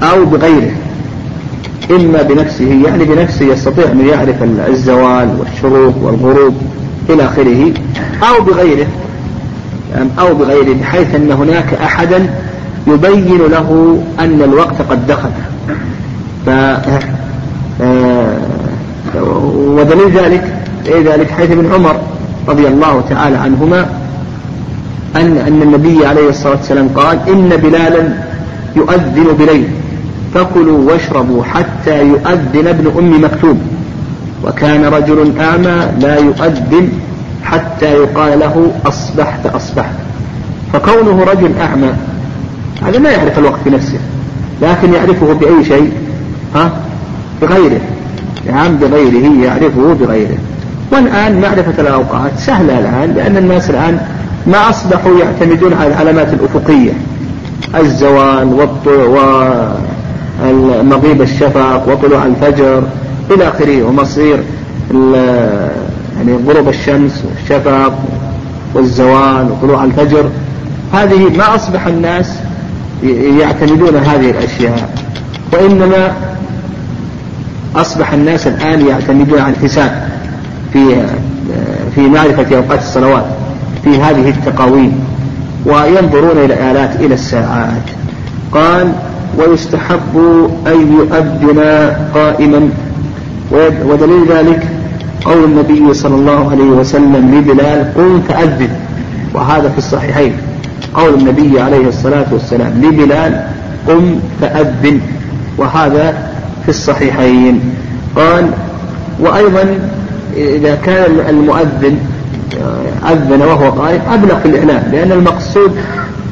[0.04, 0.72] أو بغيره.
[1.92, 6.56] إما بنفسه يعني بنفسه يستطيع أن يعرف الزوال والشروق والغروب
[7.10, 7.74] إلى آخره
[8.30, 8.88] أو بغيره
[9.96, 12.30] يعني أو بغيره بحيث أن هناك أحدا
[12.88, 15.30] يبين له أن الوقت قد دخل.
[16.46, 16.50] ف
[17.82, 18.38] آه،
[19.56, 20.44] ودليل ذلك
[20.88, 22.00] ذلك حيث ابن عمر
[22.48, 23.90] رضي الله تعالى عنهما
[25.16, 28.10] أن أن النبي عليه الصلاة والسلام قال إن بلالا
[28.76, 29.68] يؤذن بليل.
[30.34, 33.62] فكلوا واشربوا حتى يؤذن ابن أم مكتوم.
[34.44, 36.90] وكان رجل أعمى لا يؤذن
[37.44, 39.96] حتى يقال له أصبحت أصبحت.
[40.74, 41.94] فكونه رجل أعمى
[42.84, 44.00] هذا لا يعرف الوقت بنفسه
[44.62, 45.92] لكن يعرفه بأي شيء؟
[46.56, 46.72] ها؟
[47.42, 47.82] بغيره.
[48.52, 50.38] نعم بغيره يعرفه بغيره.
[50.92, 54.00] والآن معرفة الأوقات سهلة الآن لأن الناس الآن
[54.48, 56.92] ما أصبحوا يعتمدون على العلامات الأفقية.
[57.76, 59.72] الزوال والطلوع
[60.44, 62.84] ومغيب الشفق وطلوع الفجر
[63.32, 64.44] إلى آخره ومصير
[66.18, 67.94] يعني غروب الشمس والشفق
[68.74, 70.30] والزوال وطلوع الفجر.
[70.94, 72.34] هذه ما أصبح الناس
[73.40, 74.90] يعتمدون هذه الأشياء
[75.54, 76.14] وإنما
[77.76, 80.10] أصبح الناس الآن يعتمدون على الحساب
[80.74, 81.06] في
[81.96, 83.26] في معرفة أوقات الصلوات
[83.84, 85.04] في هذه التقاويم
[85.66, 87.84] وينظرون إلى آلات إلى الساعات.
[88.52, 88.92] قال
[89.38, 90.16] ويستحب
[90.68, 91.60] أن يؤذن
[92.14, 92.70] قائما.
[93.86, 94.68] ودليل ذلك
[95.26, 98.70] قول النبي صلى الله عليه وسلم لبلال قم فأذن.
[99.34, 100.34] وهذا في الصحيحين.
[100.94, 103.48] قول النبي عليه الصلاة والسلام لبلال
[103.88, 105.00] قم فأذن.
[105.58, 106.30] وهذا
[106.64, 107.60] في الصحيحين.
[108.16, 108.50] قال
[109.20, 109.80] وأيضا
[110.36, 111.98] إذا كان المؤذن
[113.10, 115.72] أذن وهو قائم أبلغ في الإعلام لأن المقصود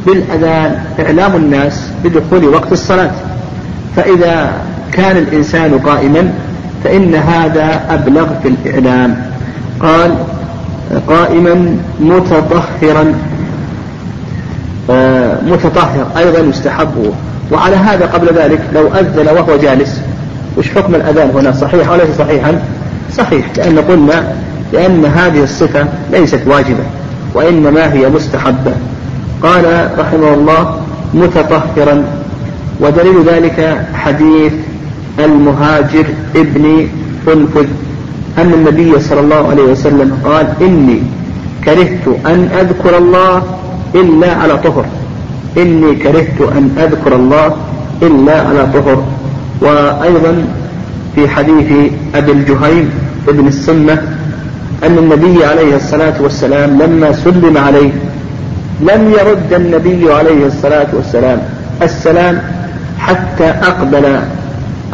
[0.06, 3.12] بالأذان إعلام الناس بدخول وقت الصلاة.
[3.96, 4.54] فإذا
[4.92, 6.34] كان الإنسان قائما
[6.84, 9.32] فإن هذا أبلغ في الإعلام.
[9.80, 10.16] قال
[11.08, 13.14] قائما متطهرا.
[14.90, 17.14] آه، متطهر أيضا يستحب.
[17.52, 20.02] وعلى هذا قبل ذلك لو أذن وهو جالس
[20.58, 22.62] وش حكم الأذان هنا؟ صحيح وليس صحيحا؟
[23.18, 24.34] صحيح لأن قلنا
[24.74, 26.84] لأن هذه الصفة ليست واجبة
[27.34, 28.72] وإنما هي مستحبة.
[29.44, 30.82] قال رحمه الله
[31.16, 32.04] متطهرا
[32.82, 34.54] ودليل ذلك حديث
[35.20, 36.88] المهاجر ابن
[37.28, 37.68] أنفذ
[38.38, 41.00] أن النبي صلى الله عليه وسلم قال إني
[41.66, 43.44] كرهت أن أذكر الله
[43.96, 44.86] إلا على طهر.
[45.58, 47.56] إني كرهت أن أذكر الله
[48.02, 49.04] إلا على طهر.
[49.62, 50.46] وأيضا
[51.16, 52.90] في حديث أبي الجهيم
[53.28, 53.94] ابن السنة
[54.84, 57.92] أن النبي عليه الصلاة والسلام لما سلم عليه
[58.82, 61.40] لم يرد النبي عليه الصلاة والسلام
[61.82, 62.42] السلام
[63.00, 64.20] حتى أقبل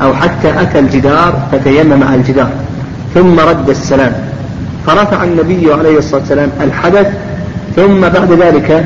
[0.02, 2.50] أو حتى أتى الجدار فتيمم على الجدار
[3.14, 4.14] ثم رد السلام.
[4.88, 7.08] فرفع النبي عليه الصلاة والسلام الحدث
[7.76, 8.86] ثم بعد ذلك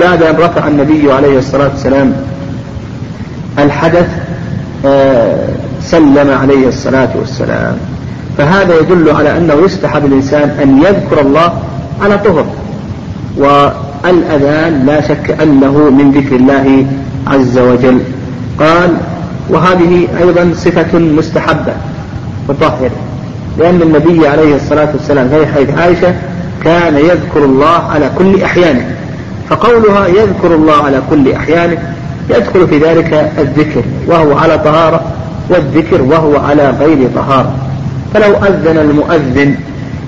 [0.00, 2.12] بعد أن رفع النبي عليه الصلاة والسلام
[3.58, 4.08] الحدث
[4.86, 5.48] آه،
[5.82, 7.76] سلم عليه الصلاة والسلام.
[8.38, 11.62] فهذا يدل على أنه يستحب الإنسان أن يذكر الله
[12.02, 12.46] على طهر.
[13.36, 16.86] والأذان لا شك أنه من ذكر الله
[17.26, 17.98] عز وجل.
[18.58, 18.90] قال
[19.50, 21.72] وهذه أيضا صفة مستحبة
[22.48, 22.90] مطهرة
[23.58, 26.14] لأن النبي عليه الصلاة والسلام في حديث عائشة
[26.64, 28.96] كان يذكر الله على كل أحيانه
[29.48, 31.78] فقولها يذكر الله على كل أحيانه
[32.30, 35.02] يدخل في ذلك الذكر وهو على طهارة
[35.50, 37.54] والذكر وهو على غير طهارة.
[38.14, 39.54] فلو أذن المؤذن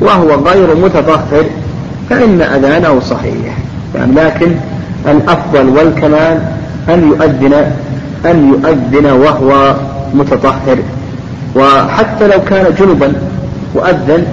[0.00, 1.44] وهو غير متطهر
[2.10, 3.56] فإن أذانه صحيح.
[3.94, 4.52] يعني لكن
[5.06, 6.38] الأفضل والكمال
[6.88, 7.54] أن يؤذن
[8.26, 9.74] أن يؤذن وهو
[10.14, 10.78] متطهر.
[11.56, 13.12] وحتى لو كان جنبا
[13.74, 14.26] وأذن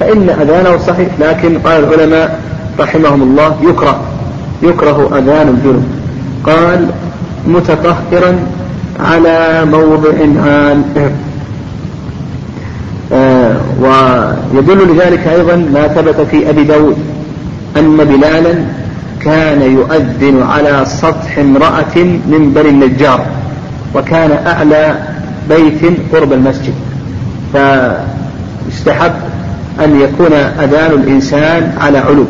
[0.00, 1.08] فإن أذانه صحيح.
[1.20, 2.40] لكن قال العلماء
[2.78, 4.00] رحمهم الله يكره
[4.62, 5.84] يكره أذان الجنب.
[6.44, 6.86] قال
[7.46, 8.38] متطهرا
[9.00, 10.12] على موضع
[10.44, 10.84] عام.
[13.12, 16.96] آه ويدل لذلك أيضا ما ثبت في أبي داود.
[17.78, 18.54] أن بلالا
[19.20, 23.26] كان يؤذن على سطح امرأة من بني النجار
[23.94, 24.94] وكان أعلى
[25.48, 26.74] بيت قرب المسجد.
[27.52, 29.12] فاستحب
[29.84, 32.24] أن يكون أذان الإنسان على علو.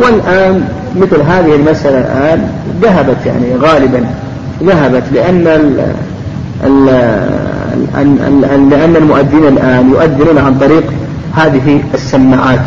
[0.00, 2.48] والآن مثل هذه المسألة الآن
[2.82, 4.04] ذهبت يعني غالبا
[4.62, 5.92] ذهبت لأن ال
[6.66, 6.86] ال
[8.70, 10.84] لأن المؤذنين الآن يؤذنون عن طريق
[11.36, 12.60] هذه السماعات.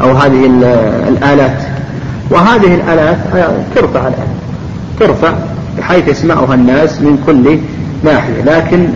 [0.00, 0.46] أو هذه
[1.08, 1.62] الآلات.
[2.30, 3.16] وهذه الآلات
[3.74, 4.28] ترفع الآن
[5.00, 5.32] ترفع
[5.78, 7.58] بحيث يسمعها الناس من كل
[8.04, 8.42] ناحية.
[8.42, 8.88] لكن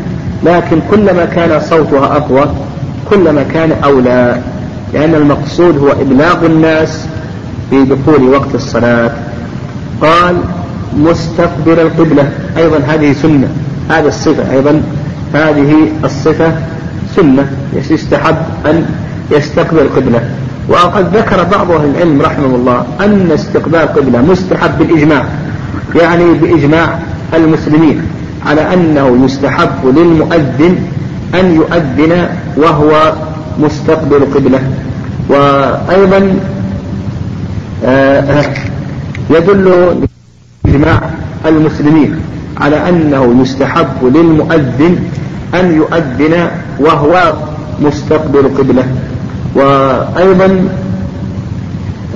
[0.44, 2.48] لكن كلما كان صوتها أقوى
[3.10, 4.40] كلما كان أولى.
[4.94, 7.06] لأن المقصود هو إبلاغ الناس
[7.70, 9.10] في دخول وقت الصلاة.
[10.02, 10.36] قال
[10.96, 12.30] مستقبل القبلة.
[12.56, 13.48] أيضا هذه سنة.
[13.90, 14.82] هذا الصفة أيضا.
[15.34, 16.52] هذه الصفة
[17.16, 17.50] سنة.
[17.90, 18.86] يستحب أن
[19.30, 20.20] يستقبل القبلة.
[20.68, 25.24] وقد ذكر بعض أهل العلم رحمه الله أن استقبال القبلة مستحب بالإجماع
[25.94, 26.98] يعني بإجماع
[27.34, 28.02] المسلمين
[28.46, 30.78] على أنه يستحب للمؤذن
[31.34, 33.12] أن يؤذن وهو
[33.58, 34.60] مستقبل قبلة.
[35.28, 36.38] وأيضا
[37.84, 38.44] آه،
[39.30, 39.94] يدل
[40.66, 41.00] إجماع
[41.46, 42.20] المسلمين
[42.60, 44.98] على أنه يستحب للمؤذن
[45.54, 46.48] أن يؤذن
[46.80, 47.32] وهو
[47.80, 48.84] مستقبل قبلة.
[49.54, 50.68] وأيضا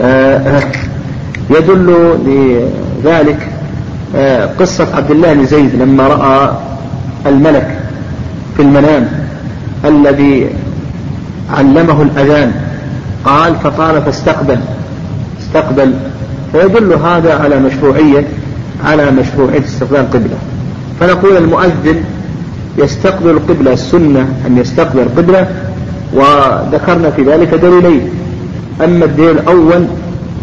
[0.02, 0.62] آه،
[1.50, 3.48] يدل لذلك
[4.16, 6.52] آه، قصة عبد الله بن زيد لما رأى
[7.26, 7.78] الملك
[8.56, 9.08] في المنام
[9.84, 10.50] الذي
[11.50, 12.52] علمه الأذان
[13.24, 14.58] قال فطال فاستقبل
[15.40, 15.94] استقبل.
[16.52, 18.24] فيدل هذا على مشروعية
[18.84, 20.36] على مشروعية استقبال القبلة
[21.00, 22.04] فنقول المؤذن
[22.78, 25.46] يستقبل القبلة السنة أن يستقبل القبلة
[26.14, 28.10] وذكرنا في ذلك دليلين.
[28.84, 29.86] أما الدليل الأول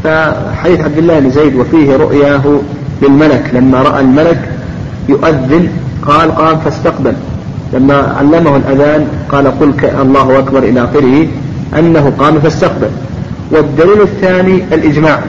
[0.04, 2.42] فحديث عبد الله بن زيد وفيه رؤياه
[3.02, 4.40] للملك لما رأى الملك
[5.10, 5.68] يؤذن
[6.08, 7.14] قال قام فاستقبل.
[7.74, 11.28] لما علمه الأذان قال قل الله أكبر إلى آخره
[11.80, 12.90] أنه قام فاستقبل.
[13.52, 15.20] والدليل الثاني الإجماع.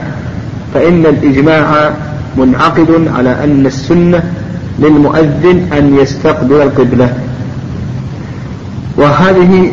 [0.73, 1.91] فإن الإجماع
[2.37, 4.23] منعقد على أن السنة
[4.79, 7.13] للمؤذن أن يستقبل القبلة.
[8.97, 9.71] وهذه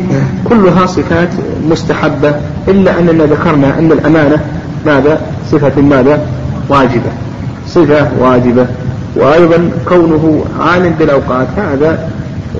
[0.49, 1.29] كلها صفات
[1.69, 2.35] مستحبة
[2.67, 4.37] إلا أننا ذكرنا أن الأمانة
[4.85, 6.21] ماذا؟ صفة ماذا؟
[6.69, 7.11] واجبة.
[7.67, 8.67] صفة واجبة.
[9.15, 12.09] وأيضا كونه عالم بالأوقات هذا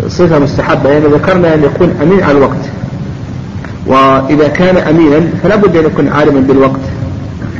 [0.08, 0.89] صفة مستحبة.
[0.89, 2.65] يعني ذكرنا أن يكون أمين على الوقت.
[3.88, 6.80] وإذا كان أمينا فلا بد أن يكون عالما بالوقت.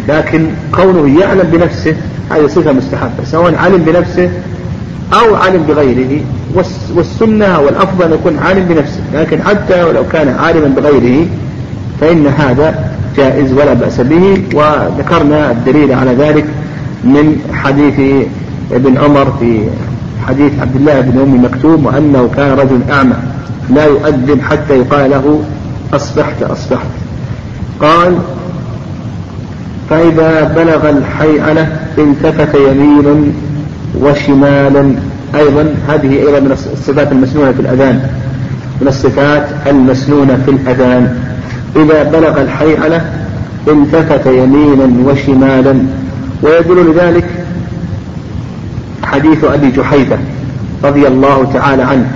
[0.10, 1.96] لكن كونه يعلم بنفسه
[2.32, 3.24] هذه صفة مستحبة.
[3.26, 4.30] سواء علم بنفسه
[5.14, 6.22] أو علم بغيره
[6.96, 9.02] والسنة والأفضل يكون عالم بنفسه.
[9.14, 11.28] لكن حتى ولو كان عالما بغيره
[12.02, 14.44] فإن هذا جائز ولا بأس به.
[14.54, 16.46] وذكرنا الدليل على ذلك
[17.04, 18.26] من حديث
[18.72, 19.62] ابن عمر في
[20.28, 23.16] حديث عبد الله بن أم مكتوم وأنه كان رجل أعمى
[23.70, 25.42] لا يؤذن حتى يقال له
[25.94, 26.88] أصبحت أصبحت.
[27.82, 28.18] قال
[29.90, 33.32] فإذا بلغ الحيعلة التفت يمينا
[34.02, 34.96] وشمالا
[35.36, 35.76] أيضا.
[35.88, 38.10] هذه أيضا من الصفات المسنونة في الأذان
[38.82, 41.18] من الصفات المسنونة في الأذان.
[41.76, 43.02] إذا بلغ الحيعلة
[43.68, 45.82] التفت يمينا وشمالا
[46.44, 47.26] ويدل لذلك
[49.04, 50.18] حديث أبي جحيفة
[50.84, 52.12] رضي الله تعالى عنه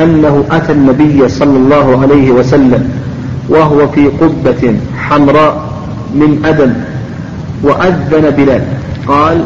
[0.00, 2.88] أنه أتى النبي صلى الله عليه وسلم
[3.48, 5.64] وهو في قبة حمراء
[6.14, 6.72] من أدم
[7.62, 8.62] وأذن بلال.
[9.06, 9.44] قال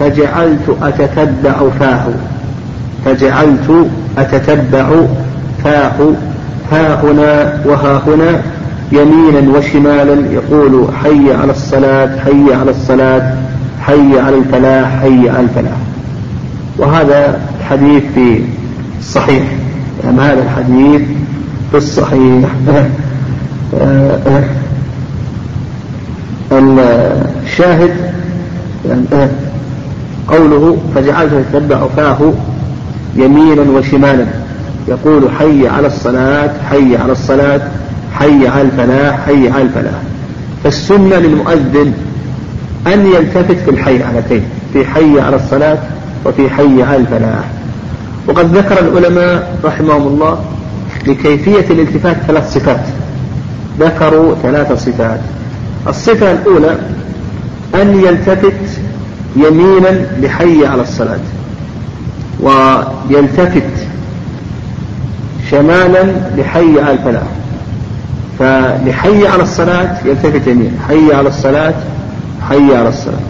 [0.00, 2.06] فجعلت أتتبع فاه
[3.04, 3.86] فجعلت
[4.18, 4.86] أتتبع
[5.64, 6.12] فاه
[6.72, 8.42] ها هنا وها هنا
[8.92, 13.34] يمينا وشمالا يقول حي على الصلاة حي على الصلاة
[13.80, 15.78] حي على الفلاح حي على الفلاح
[16.78, 18.40] وهذا الحديث في
[19.00, 19.44] الصحيح
[20.04, 21.02] يعني هذا الحديث
[21.70, 22.50] في الصحيح
[27.44, 27.96] الشاهد
[28.88, 29.28] يعني
[30.28, 32.32] قوله فجعلت يتبع فاه
[33.16, 34.26] يمينا وشمالا.
[34.88, 37.60] يقول حي على الصلاة حي على الصلاة
[38.14, 40.00] حي على الفلاح حي على الفلاح.
[40.64, 41.92] فالسنة للمؤذن
[42.86, 45.78] أن يلتفت في الحي علتين في حي على الصلاة
[46.26, 47.44] وفي حي على الفلاح.
[48.28, 50.44] وقد ذكر العلماء رحمهم الله
[51.06, 52.80] لكيفية الالتفات ثلاث صفات.
[53.80, 55.20] ذكروا ثلاث صفات.
[55.88, 56.78] الصفة الأولى
[57.74, 58.80] أن يلتفت
[59.36, 61.18] يمينا لحي على الصلاة
[62.40, 63.70] ويلتفت
[65.50, 66.04] شمالا
[66.36, 67.22] لحي على الفلاح.
[68.38, 71.74] فلحي على الصلاة يلتفت يمين حي على الصلاة
[72.48, 73.20] حي على الصلاة.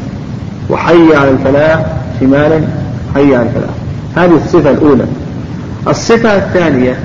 [0.71, 1.87] وحي على الفلاح
[2.21, 2.61] شمالا
[3.15, 3.71] حي على الفلاح.
[4.17, 5.07] هذه الصفة الأولى.
[5.89, 6.99] الصفة الثانية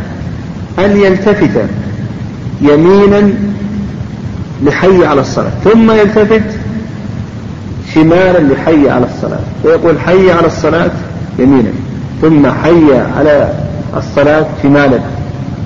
[0.80, 1.66] أن يلتفت
[2.62, 3.30] يمينا
[4.64, 5.52] لحي على الصلاة.
[5.64, 6.59] ثم يلتفت
[7.94, 9.40] شمالا لحي على الصلاة.
[9.64, 10.92] ويقول حي على الصلاة
[11.40, 11.72] يمينا
[12.22, 13.50] ثم حي على
[13.98, 15.00] الصلاة شمالا.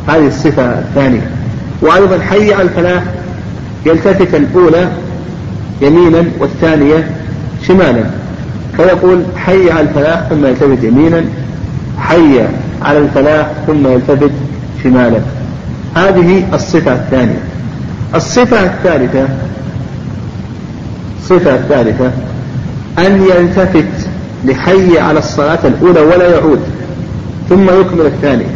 [0.07, 1.29] هذه الصفة الثانية.
[1.81, 3.03] وأيضا حي على الفلاح
[3.85, 4.87] يلتفت الأولى
[5.81, 7.11] يمينا والثانية
[7.67, 8.03] شمالا.
[8.77, 11.23] فيقول حي على الفلاح ثم يلتفت يمينا
[11.99, 12.41] حي
[12.81, 14.31] على الفلاح ثم يلتفت
[14.83, 15.19] شمالا.
[15.95, 17.39] هذه الصفة الثانية.
[18.15, 19.27] الصفة الثالثة
[21.23, 22.11] الصفة الثالثة
[22.97, 24.09] أن يلتفت
[24.45, 26.59] لحي على الصلاة الأولى ولا يعود
[27.49, 28.49] ثم يكمل الثانية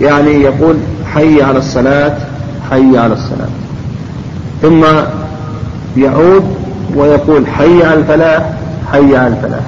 [0.00, 0.76] يعني يقول
[1.14, 2.16] حي على الصلاة
[2.70, 3.48] حي على الصلاة.
[4.62, 4.84] ثم
[5.96, 6.44] يعود
[6.94, 8.50] ويقول حي على الفلاح
[8.92, 9.64] حي على الفلاح.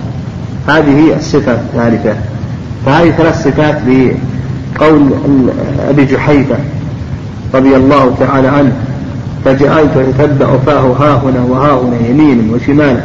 [0.69, 2.17] هذه الصفة الثالثة
[2.87, 5.11] فهذه ثلاث صفات بقول
[5.89, 6.57] أبي جحيفة
[7.55, 8.73] رضي الله تعالى عنه.
[9.45, 13.01] فجعلت أتتبع فاه ها هنا وها هنا يمينا وشمالا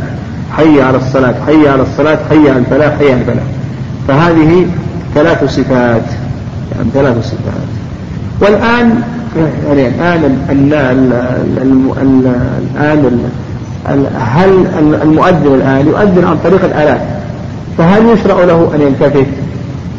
[0.58, 3.44] حي على الصلاة حي على الصلاة حي على الفلاح حي على الفلاح.
[4.08, 4.66] فهذه
[5.16, 6.06] ثلاث صفات
[6.76, 7.68] يعني ثلاث صفات.
[8.42, 9.02] والآن
[9.68, 9.88] يعني
[10.50, 11.08] الآن
[12.82, 13.30] الآن
[14.16, 14.66] هل
[15.04, 17.02] المؤذن الآن يؤذن عن طريق الآلات؟
[17.78, 19.28] فهل يشرع له أن يلتفت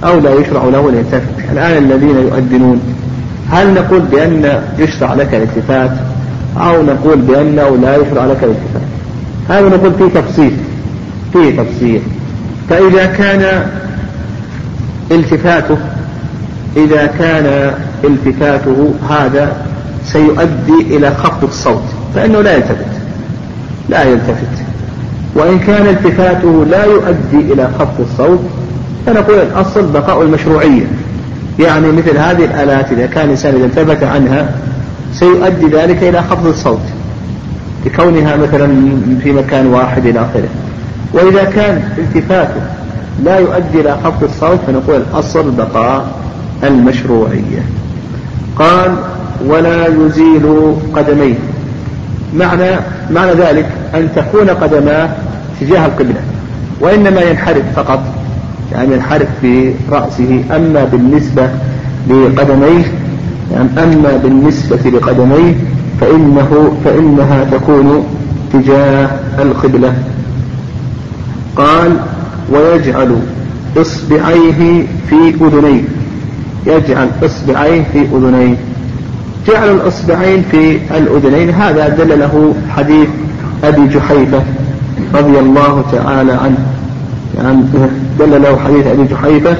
[0.05, 2.80] أو لا يشرع له أن يلتفت الآن الذين يؤذنون
[3.51, 5.91] هل نقول بأن يشرع لك الالتفات؟
[6.57, 8.83] أو نقول بأنه لا يشرع لك الالتفات
[9.49, 10.57] هذا نقول فيه تفصيل
[11.33, 12.01] فيه تفصيل.
[12.71, 13.67] فإذا كان
[15.11, 15.77] التفاته
[16.77, 17.75] إذا كان
[18.05, 19.57] التفاته هذا
[20.05, 21.83] سيؤدي إلى خفض الصوت
[22.15, 22.87] فإنه لا يلتفت
[23.89, 24.65] لا يلتفت.
[25.35, 28.41] وإن كان التفاته لا يؤدي إلى خفض الصوت
[29.07, 30.85] فنقول الأصل بقاء المشروعية.
[31.59, 34.49] يعني مثل هذه الآلات إذا كان الإنسان إذا التفت عنها
[35.15, 36.81] سيؤدي ذلك إلى خفض الصوت
[37.87, 38.69] لكونها مثلا
[39.23, 40.49] في مكان واحد إلى آخره.
[41.12, 42.61] وإذا كان التفاته
[43.25, 46.07] لا يؤدي إلى خفض الصوت فنقول الأصل بقاء
[46.65, 47.62] المشروعية.
[48.59, 48.95] قال
[49.47, 51.35] ولا يزيل قدميه.
[52.37, 52.71] معنى
[53.11, 55.09] معنى ذلك أن تكون قدماه
[55.61, 56.21] تجاه القبلة
[56.81, 58.01] وإنما ينحرف فقط
[58.73, 61.49] يعني ينحرف في رأسه أما بالنسبة
[62.09, 62.85] لقدميه
[63.55, 65.55] يعني أما بالنسبة لقدميه
[66.01, 68.05] فإنه فإنها تكون
[68.53, 69.95] تجاه القبلة.
[71.57, 71.97] قال
[72.53, 73.17] ويجعل
[73.77, 75.83] إصبعيه في أذنيه.
[76.67, 78.57] يجعل إصبعيه في أذنيه.
[79.49, 81.51] جعل الإصبعين في الأذنين.
[81.51, 83.09] هذا دل له حديث
[83.65, 84.43] أبي جحيفة
[85.15, 86.67] رضي الله تعالى عنه.
[87.39, 87.63] يعني
[88.19, 89.57] دل له حديث أبي جحيفة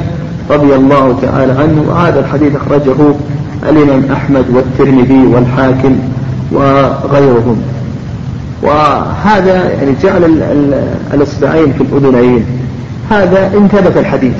[0.51, 3.15] رضي الله تعالى عنه وهذا الحديث أخرجه
[3.65, 5.99] الإمام أحمد والترمذي والحاكم
[6.53, 7.63] وغيرهم.
[8.63, 10.43] وهذا يعني جعل
[11.15, 12.45] الإصبعين في الأذنين.
[13.11, 14.35] هذا إن ثبت الحديث.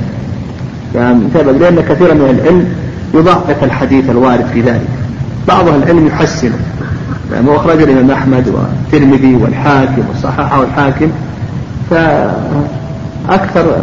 [0.95, 2.67] يعني ثبت لأن كثيرا من العلم
[3.15, 4.89] يضعف الحديث الوارد في ذلك.
[5.49, 6.59] بعض العلم يحسنه.
[7.33, 11.07] يعني وأخرج الإمام أحمد والترمذي والحاكم وصححه الحاكم
[11.91, 13.77] فأكثر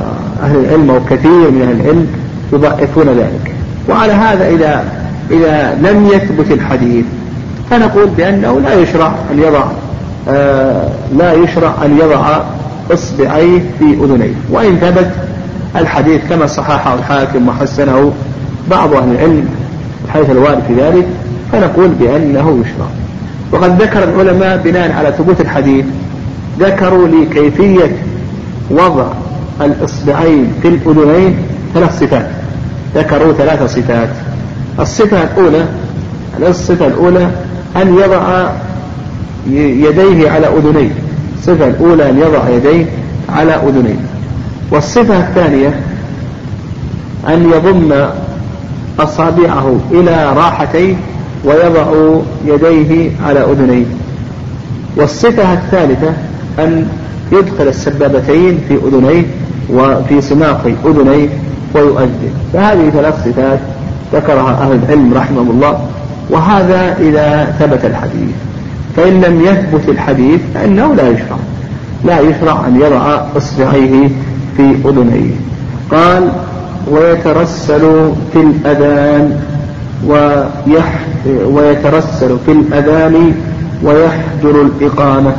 [0.43, 2.07] أهل العلم أو كثير من أهل العلم
[2.53, 3.55] يضعفون ذلك.
[3.89, 4.83] وعلى هذا إذا
[5.31, 7.05] إذا لم يثبت الحديث
[7.69, 9.63] فنقول بأنه لا يشرع أن يضع
[10.29, 12.41] آه لا يشرع أن يضع
[12.91, 14.33] إصبعيه في أذنيه.
[14.49, 15.11] وإن ثبت
[15.75, 18.13] الحديث كما صححه الحاكم وحسنه
[18.71, 19.49] بعض أهل العلم
[20.13, 21.07] حيث الوارد في ذلك
[21.51, 22.87] فنقول بأنه يشرع.
[23.51, 25.85] وقد ذكر العلماء بناء على ثبوت الحديث
[26.59, 27.91] ذكروا لي كيفية
[28.71, 29.07] وضع
[29.61, 31.35] الإصبعين في الأذنين
[31.73, 32.27] ثلاث صفات.
[32.95, 34.09] ذكروا ثلاث صفات.
[34.79, 35.65] الصفة الأولى
[36.49, 37.27] الصفة الأولى
[37.75, 38.49] أن يضع
[39.87, 40.91] يديه على أذنيه.
[41.37, 42.85] الصفة الأولى أن يضع يديه
[43.29, 43.99] على أذنيه.
[44.71, 45.79] والصفة الثانية
[47.27, 48.05] أن يضم
[48.99, 50.95] أصابعه إلى راحتيه
[51.45, 51.85] ويضع
[52.45, 53.85] يديه على أذنيه.
[54.95, 56.13] والصفة الثالثة
[56.59, 56.87] أن
[57.31, 59.23] يدخل السبابتين في أذنيه
[59.69, 61.29] وفي سماق أذنيه
[61.75, 62.33] ويؤذن.
[62.53, 63.59] فهذه ثلاث صفات
[64.13, 65.79] ذكرها أهل العلم رحمهم الله
[66.29, 68.35] وهذا إذا ثبت الحديث.
[68.95, 71.37] فإن لم يثبت الحديث فإنه لا يشرع.
[72.05, 74.09] لا يشرع أن يضع إصبعيه
[74.57, 75.31] في أذنيه.
[75.91, 76.31] قال
[76.91, 79.39] ويترسل في الأذان
[80.07, 80.99] ويح
[81.45, 83.33] ويترسل في الأذان
[83.83, 85.31] ويحجر الإقامة.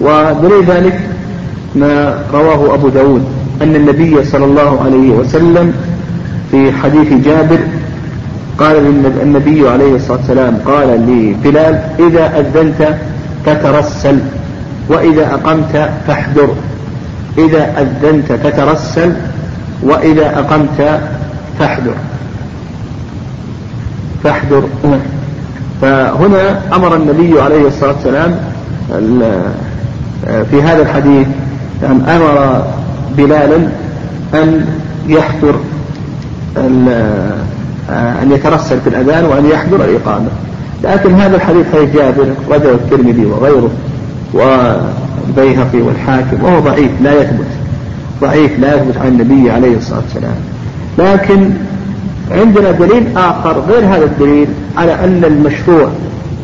[0.00, 1.00] ودليل ذلك
[1.74, 3.24] ما رواه أبو داود
[3.62, 5.72] أن النبي صلى الله عليه وسلم
[6.50, 7.58] في حديث جابر
[8.58, 8.76] قال
[9.22, 12.96] النبي عليه الصلاة والسلام قال لبلال إذا أذنت
[13.46, 14.18] فترسل
[14.88, 16.48] وإذا أقمت فاحذر
[17.38, 19.12] إذا أذنت فترسل
[19.82, 21.00] وإذا أقمت
[21.58, 21.94] فاحذر
[24.24, 24.68] فاحذر
[25.82, 28.38] فهنا أمر النبي عليه الصلاة والسلام
[30.50, 31.26] في هذا الحديث
[31.82, 32.62] أن أمر
[33.16, 33.56] بلالا
[34.34, 34.66] أن
[35.08, 35.54] يحضر
[37.90, 40.28] أن يترسل في الأذان وأن يحضر الإقامة.
[40.84, 43.70] لكن هذا الحديث حديث جابر رجل الترمذي وغيره
[44.32, 47.46] والبيهقي والحاكم وهو ضعيف لا يثبت.
[48.20, 50.34] ضعيف لا يثبت عن النبي عليه الصلاة والسلام.
[50.98, 51.50] لكن
[52.30, 55.88] عندنا دليل آخر غير هذا الدليل على أن المشروع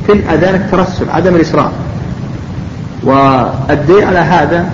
[0.07, 1.72] في الأذان الترسل عدم الإسراء
[3.03, 4.66] والدليل على هذا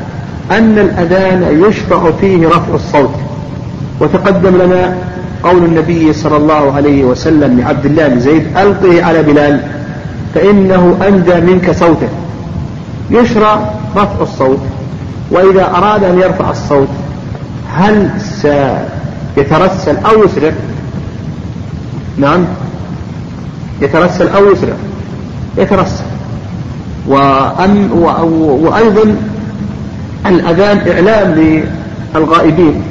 [0.50, 3.14] أن الأذان يشرع فيه رفع الصوت
[4.00, 4.94] وتقدم لنا
[5.44, 9.60] قول النبي صلى الله عليه وسلم لعبد الله بن زيد ألقه على بلال
[10.34, 12.08] فإنه أندى منك صوته.
[13.10, 14.60] يشرع رفع الصوت
[15.30, 16.88] وإذا أراد أن يرفع الصوت
[17.74, 20.52] هل سيترسل أو يسرع
[22.18, 22.44] نعم
[23.82, 24.74] يترسل أو يسرع
[25.58, 26.04] يترسل.
[27.08, 27.90] وأن
[28.62, 29.16] وأيضا
[30.26, 31.62] الأذان إعلام
[32.14, 32.82] للغائبين.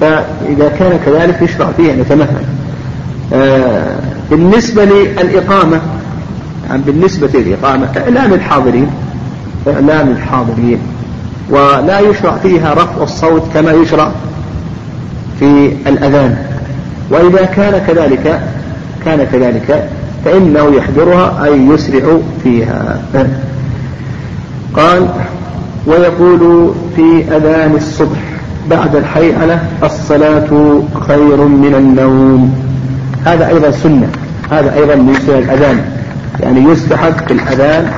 [0.00, 2.44] فإذا كان كذلك يشرع فيه أن يتمهل.
[3.34, 3.96] آه
[4.30, 5.80] بالنسبة للإقامة
[6.68, 8.90] يعني بالنسبة للإقامة إعلام الحاضرين
[9.68, 10.78] إعلام الحاضرين.
[11.50, 14.10] ولا يشرع فيها رفع الصوت كما يشرع
[15.38, 16.36] في الأذان.
[17.10, 18.40] وإذا كان كذلك
[19.04, 19.88] كان كذلك
[20.24, 23.00] فإنه يحضرها أي يسرع فيها.
[24.74, 25.08] قال
[25.86, 28.18] ويقول في أذان الصبح
[28.70, 32.54] بعد الحيئلة الصلاة خير من النوم.
[33.24, 34.08] هذا أيضا سنة.
[34.50, 35.84] هذا أيضا من سنة الأذان.
[36.40, 37.90] يعني يستحب في الأذان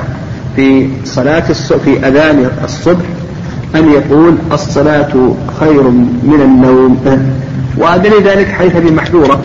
[0.57, 3.05] في صلاة الصبح في أذان الصبح
[3.75, 5.83] أن يقول الصلاة خير
[6.23, 6.99] من النوم.
[7.79, 9.43] وأدل ذلك حيث بمحذورة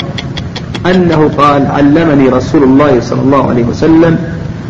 [0.86, 4.18] أنه قال علمني رسول الله صلى الله عليه وسلم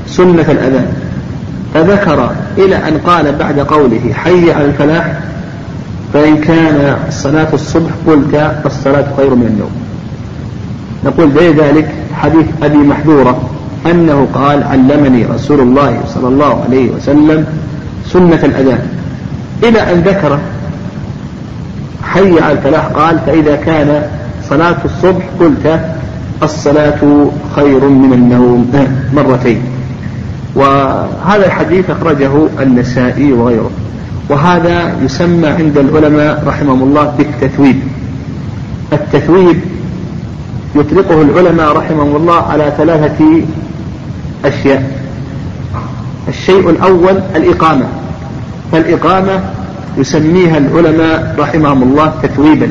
[0.08, 0.94] سنة الأذان.
[1.74, 5.20] فذكر إلى أن قال بعد قوله حي على الفلاح
[6.14, 9.72] فإن كان صلاة الصبح قلت الصلاة خير من النوم.
[11.06, 13.50] نقول ذلك؟ حديث أبي محذورة
[13.86, 17.46] أنه قال علمني رسول الله صلى الله عليه وسلم
[18.06, 18.88] سنة الأذان.
[19.64, 20.40] إلى أن ذكر
[22.04, 24.04] حي على الفلاح قال فإذا كان
[24.50, 25.80] صلاة الصبح قلت
[26.44, 28.72] الصلاة خير من النوم.
[29.16, 29.62] مرتين.
[30.56, 32.32] وهذا الحديث أخرجه
[32.62, 33.72] النسائي وغيره.
[34.30, 37.80] وهذا يسمى عند العلماء رحمهم الله بالتثويب.
[38.94, 39.60] التثويب
[40.76, 43.42] يطلقه العلماء رحمهم الله على ثلاثة
[44.46, 45.00] أشياء.
[46.28, 47.86] الشيء الأول الإقامة.
[48.72, 49.40] فالإقامة
[49.98, 52.70] يسميها العلماء رحمهم الله تثويبا.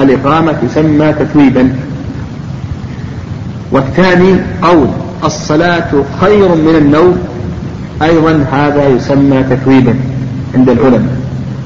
[0.00, 1.76] الإقامة تسمى تثويبا.
[3.72, 4.86] والثاني قول
[5.24, 5.90] الصلاة
[6.20, 7.18] خير من النوم.
[8.02, 9.94] أيضا هذا يسمى تثويبا.
[10.54, 11.16] عند العلماء.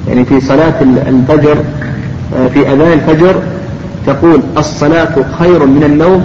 [0.08, 1.56] يعني في صلاة الفجر
[2.36, 3.34] آه، في أذان الفجر
[4.06, 6.24] تقول الصلاة خير من النوم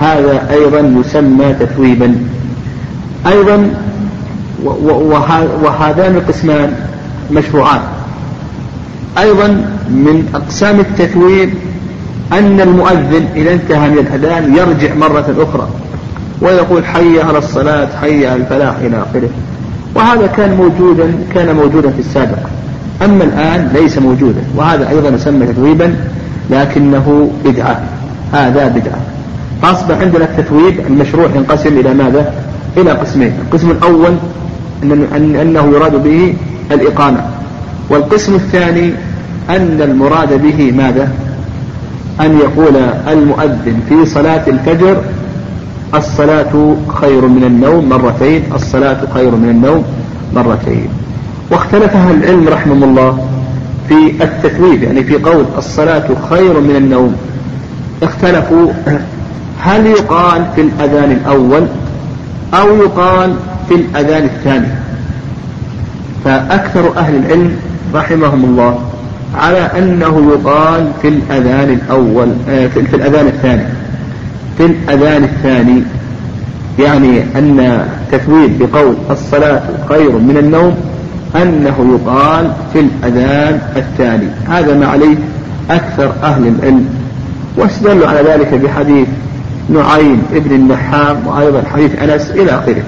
[0.00, 2.14] هذا أيضا يسمى تثويبا.
[3.26, 3.70] أيضا
[5.62, 6.72] وهذان القسمان
[7.30, 7.80] مشروعان.
[9.18, 9.46] أيضا
[9.88, 11.50] من أقسام التثويب
[12.32, 15.68] أن المؤذن إذا انتهى من الأذان يرجع مرة أخرى
[16.40, 19.28] ويقول حي على الصلاة حي على الفلاح إلى آخره.
[19.94, 22.38] وهذا كان موجودا كان موجودا في السابق.
[23.04, 25.94] أما الآن ليس موجودا وهذا أيضا يسمى تثويبا
[26.50, 27.80] لكنه بدعة.
[28.32, 29.00] هذا بدعة.
[29.62, 32.32] فأصبح عندنا التثويب المشروع ينقسم إلى ماذا؟
[32.76, 33.32] إلى قسمين.
[33.46, 34.14] القسم الأول
[34.82, 36.34] أن أنه يراد به
[36.72, 37.20] الإقامة.
[37.90, 38.92] والقسم الثاني
[39.50, 41.08] أن المراد به ماذا؟
[42.20, 42.76] أن يقول
[43.08, 44.96] المؤذن في صلاة الفجر
[45.94, 49.84] الصلاة خير من النوم مرتين الصلاة خير من النوم
[50.34, 50.88] مرتين.
[51.50, 53.28] واختلف أهل العلم رحمه الله
[53.88, 57.16] في التثويب يعني في قول الصلاة خير من النوم.
[58.02, 58.72] اختلفوا
[59.66, 61.66] هل يقال في الأذان الأول
[62.54, 63.34] أو يقال
[63.68, 64.68] في الأذان الثاني؟
[66.24, 67.56] فأكثر أهل العلم
[67.94, 68.78] رحمهم الله
[69.34, 73.64] على أنه يقال في الأذان الأول آه، في الأذان الثاني.
[74.58, 75.82] في الأذان الثاني
[76.78, 80.74] يعني أن تثويب بقول الصلاة خير من النوم
[81.36, 84.26] أنه يقال في الأذان الثاني.
[84.48, 85.16] هذا ما عليه
[85.70, 86.88] أكثر أهل العلم.
[87.56, 89.08] واستدلوا على ذلك بحديث
[89.68, 92.82] نعيم ابن النحام وأيضا حديث أنس إلى آخره؟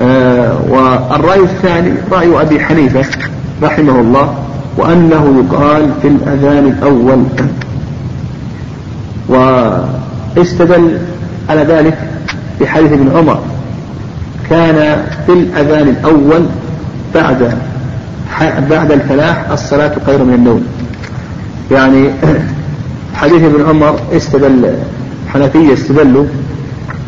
[0.00, 3.04] آه والرأي الثاني رأي أبي حنيفة
[3.62, 4.34] رحمه الله
[4.76, 7.24] وأنه يقال في الأذان الأول.
[10.36, 10.98] واستدل
[11.48, 11.98] على ذلك
[12.60, 13.40] بحديث ابن عمر.
[14.50, 16.46] كان في الأذان الأول
[17.14, 17.52] بعد
[18.70, 20.66] بعد الفلاح الصلاة خير من النوم.
[21.70, 22.10] يعني
[23.20, 24.74] حديث ابن عمر استدل
[25.26, 26.24] الحنفية استدلوا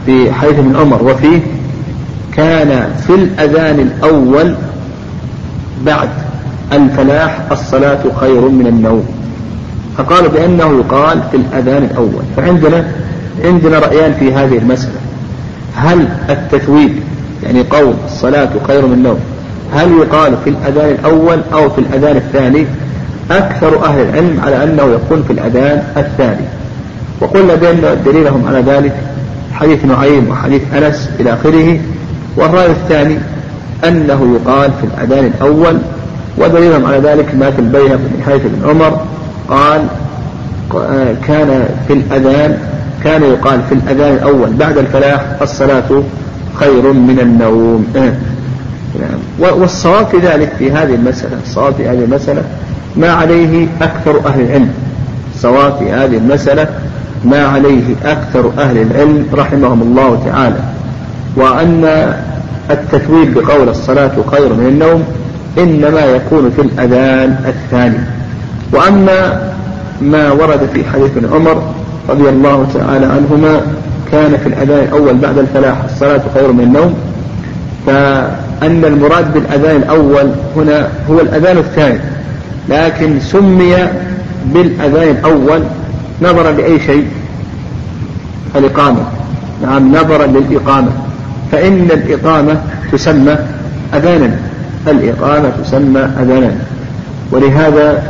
[0.09, 1.03] بحديث ابن عمر.
[1.03, 1.41] وفيه
[2.37, 4.55] كان في الأذان الأول
[5.87, 6.09] بعد
[6.73, 9.22] الفلاح الصلاة خير من النوم.
[9.99, 12.23] فقالوا بأنه يقال في الأذان الأول.
[12.37, 12.85] فعندنا
[13.45, 15.01] عندنا رأيان في هذه المسألة.
[15.77, 16.93] هل التثويب
[17.43, 19.19] يعني قول الصلاة خير من النوم؟
[19.75, 22.67] هل يقال في الأذان الأول أو في الأذان الثاني؟
[23.31, 26.47] أكثر أهل العلم على أنه يكون في الأذان الثاني.
[27.21, 28.93] وقلنا بأن دليلهم على ذلك
[29.55, 31.81] حديث نعيم وحديث أنس إلى آخره.
[32.37, 33.19] والرأي الثاني
[33.85, 35.79] أنه يقال في الأذان الأول.
[36.39, 39.01] ودليلهم على ذلك ما في البيهق من حيث ابن عمر.
[39.49, 39.87] قال
[41.27, 42.59] كان في الأذان
[43.05, 46.03] كان يقال في الأذان الأول بعد الفلاح الصلاة
[46.55, 47.87] خير من النوم.
[47.95, 49.19] نعم.
[49.39, 52.43] والصواب في ذلك في هذه المسألة الصواب في هذه المسألة
[52.97, 54.71] ما عليه أكثر أهل العلم.
[55.35, 56.67] الصواب في هذه المسألة
[57.25, 60.61] ما عليه أكثر أهل العلم رحمهم الله تعالى.
[61.37, 62.15] وأن
[62.71, 65.05] التثويب بقول الصلاة خير من النوم
[65.59, 67.99] إنما يكون في الأذان الثاني.
[68.73, 69.53] وأما
[70.03, 71.63] ما ورد في حديث عمر
[72.09, 73.61] رضي الله تعالى عنهما
[74.13, 76.95] كان في الأذان الأول بعد الفلاح الصلاة خير من النوم
[77.87, 81.99] فأن المراد بالأذان الأول هنا هو الأذان الثاني
[82.69, 83.77] لكن سمي
[84.47, 85.63] بالأذان الأول
[86.23, 87.07] نظرا لأي شيء؟
[88.57, 89.03] الإقامة.
[89.63, 90.89] نعم نظرا للإقامة.
[91.53, 92.57] فإن الإقامة
[92.93, 93.37] تسمى
[93.95, 94.31] أذانا
[94.89, 96.51] الإقامة تسمى أذانا.
[97.31, 98.03] ولهذا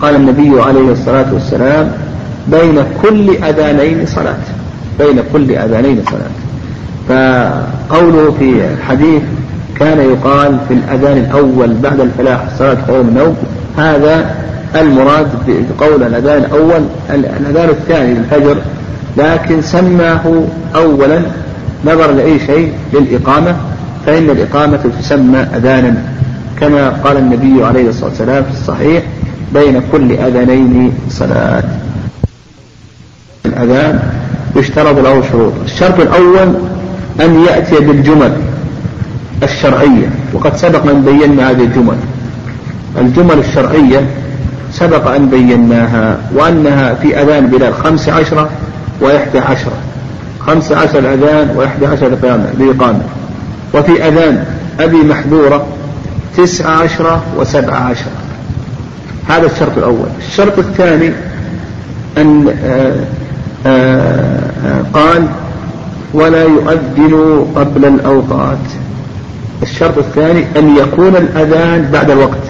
[0.00, 1.92] قال النبي عليه الصلاة والسلام
[2.48, 4.38] بين كل أذانين صلاة.
[4.98, 6.30] بين كل أذانين صلاة.
[7.08, 9.22] فقوله في الحديث
[9.78, 13.36] كان يقال في الأذان الأول بعد الفلاح صلاة قوم النوم
[13.76, 14.34] هذا
[14.74, 18.56] المراد بقول الأذان الأول الأذان الثاني للفجر
[19.16, 20.42] لكن سماه
[20.74, 21.20] أولا
[21.84, 23.56] نظرا لأي شيء للإقامة
[24.06, 25.94] فإن الإقامة تسمى أذانا
[26.60, 29.02] كما قال النبي عليه الصلاة والسلام في الصحيح
[29.54, 31.64] بين كل أذانين صلاة.
[33.46, 34.00] الأذان
[34.56, 35.52] يشترط له شروط.
[35.64, 36.54] الشرط الأول
[37.20, 38.32] أن يأتي بالجمل
[39.42, 40.10] الشرعية.
[40.32, 41.96] وقد سبق أن بينا هذه الجمل.
[42.98, 44.06] الجمل الشرعية
[44.72, 48.50] سبق أن بيناها وأنها في أذان بلال خمس عشرة
[49.00, 49.76] وإحدى عشرة.
[50.40, 52.08] خمس عشر أذان وإحدى عشر
[52.58, 53.02] بإقامة
[53.74, 54.44] وفي أذان
[54.80, 55.66] أبي محذورة
[56.36, 58.12] تسع عشرة وسبع عشرة.
[59.30, 60.08] هذا الشرط الأول.
[60.18, 61.12] الشرط الثاني
[62.18, 62.94] أن آه،
[63.66, 65.26] آه، قال
[66.14, 68.58] ولا يؤذن قبل الأوقات.
[69.62, 72.42] الشرط الثاني أن يكون الأذان بعد الوقت.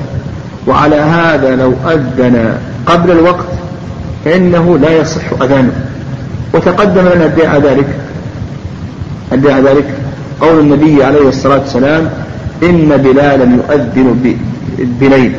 [0.67, 3.47] وعلى هذا لو أذن قبل الوقت
[4.25, 5.73] فإنه لا يصح أذانه.
[6.55, 7.87] وتقدم لنا ادعى ذلك.
[9.33, 9.95] ادعى ذلك.
[10.41, 12.11] قول النبي عليه الصلاة والسلام
[12.63, 14.37] إن بلالا يؤذن
[14.79, 15.35] بليل.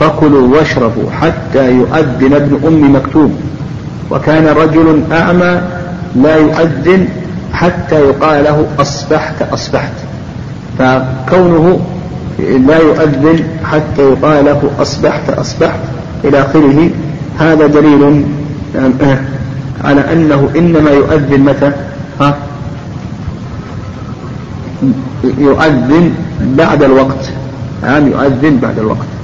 [0.00, 3.38] فكلوا واشربوا حتى يؤذن ابن أم مكتوم.
[4.10, 5.60] وكان رجل أعمى
[6.16, 7.08] لا يؤذن
[7.52, 9.92] حتى يقال له أصبحت أصبحت.
[10.78, 11.80] فكونه
[12.38, 15.80] لا يؤذن حتى يقال له أصبحت أصبحت
[16.24, 16.90] إلى آخره
[17.38, 18.24] هذا دليل
[19.84, 21.72] على أنه إنما يؤذن متى؟
[22.20, 22.36] ها؟
[25.38, 27.30] يؤذن بعد الوقت.
[27.82, 29.15] نعم يؤذن بعد الوقت.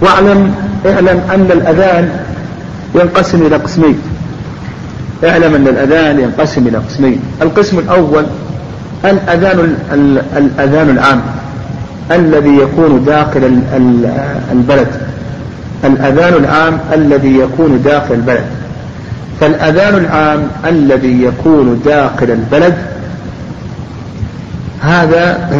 [0.00, 0.54] واعلم
[0.86, 2.10] اعلم أن الأذان
[2.94, 3.98] ينقسم إلى قسمين.
[5.24, 7.20] اعلم أن الأذان ينقسم إلى قسمين.
[7.42, 8.24] القسم الأول
[9.04, 9.76] الأذان
[10.36, 11.22] الأذان العام
[12.10, 13.60] الذي يكون داخل
[14.52, 14.88] البلد.
[15.84, 18.44] الأذان العام الذي يكون داخل البلد.
[19.40, 22.74] فالأذان العام الذي يكون داخل البلد
[24.80, 25.50] هذا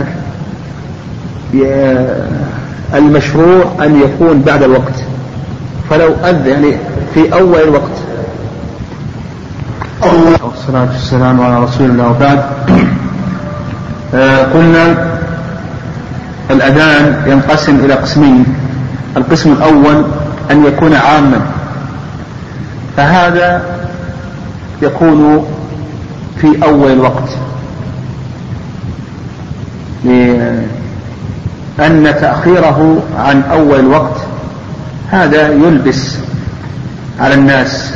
[2.94, 5.04] المشروع أن يكون بعد الوقت.
[5.90, 6.76] فلو أذن يعني
[7.14, 7.96] في أول الوقت.
[10.42, 12.42] والصلاة والسلام على رسول الله وبعد.
[14.14, 15.06] آه، قلنا
[16.50, 18.44] الأذان ينقسم إلى قسمين.
[19.16, 20.04] القسم الأول
[20.50, 21.40] أن يكون عاما.
[22.96, 23.62] فهذا
[24.82, 25.46] يكون
[26.40, 27.28] في أول الوقت.
[31.78, 34.20] لأن تأخيره عن أول الوقت
[35.10, 36.18] هذا يلبس
[37.20, 37.94] على الناس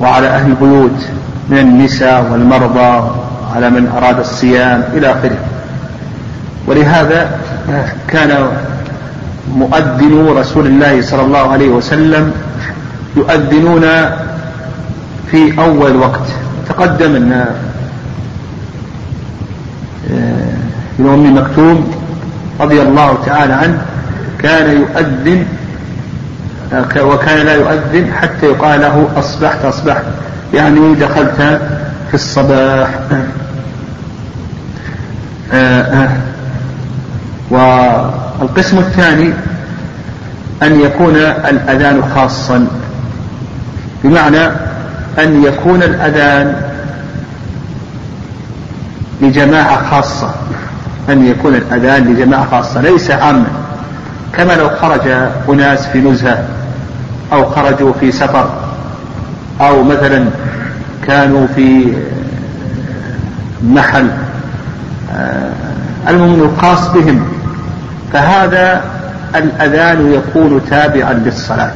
[0.00, 1.06] وعلى أهل البيوت
[1.48, 3.10] من النساء والمرضى
[3.54, 5.36] على من أراد الصيام إلى آخره.
[6.66, 7.38] ولهذا
[8.08, 8.48] كان
[9.54, 12.32] مؤذنو رسول الله صلى الله عليه وسلم
[13.16, 13.84] يؤذنون
[15.30, 16.28] في أول وقت.
[16.68, 17.46] تقدم أن
[20.98, 21.94] ابن أم مكتوم
[22.60, 23.82] رضي الله تعالى عنه
[24.42, 25.46] كان يؤذن
[27.00, 30.02] وكان لا يؤذن حتى يقال له أصبحت أصبحت.
[30.54, 31.60] يعني دخلت
[32.08, 32.88] في الصباح.
[35.52, 36.08] آه،
[37.50, 37.56] و
[38.42, 39.32] القسم الثاني
[40.62, 42.66] أن يكون الأذان خاصا.
[44.04, 44.46] بمعنى
[45.18, 46.62] أن يكون الأذان
[49.22, 50.34] لجماعة خاصة.
[51.10, 53.46] أن يكون الأذان لجماعة خاصة ليس عاما.
[54.32, 55.00] كما لو خرج
[55.48, 56.44] أناس في نزهة
[57.32, 58.50] أو خرجوا في سفر
[59.60, 60.24] أو مثلا
[61.06, 61.92] كانوا في
[63.64, 64.08] محل
[65.16, 65.50] آه،
[66.08, 67.24] المؤمن الخاص بهم.
[68.12, 68.84] فهذا
[69.34, 71.72] الأذان يكون تابعا للصلاة.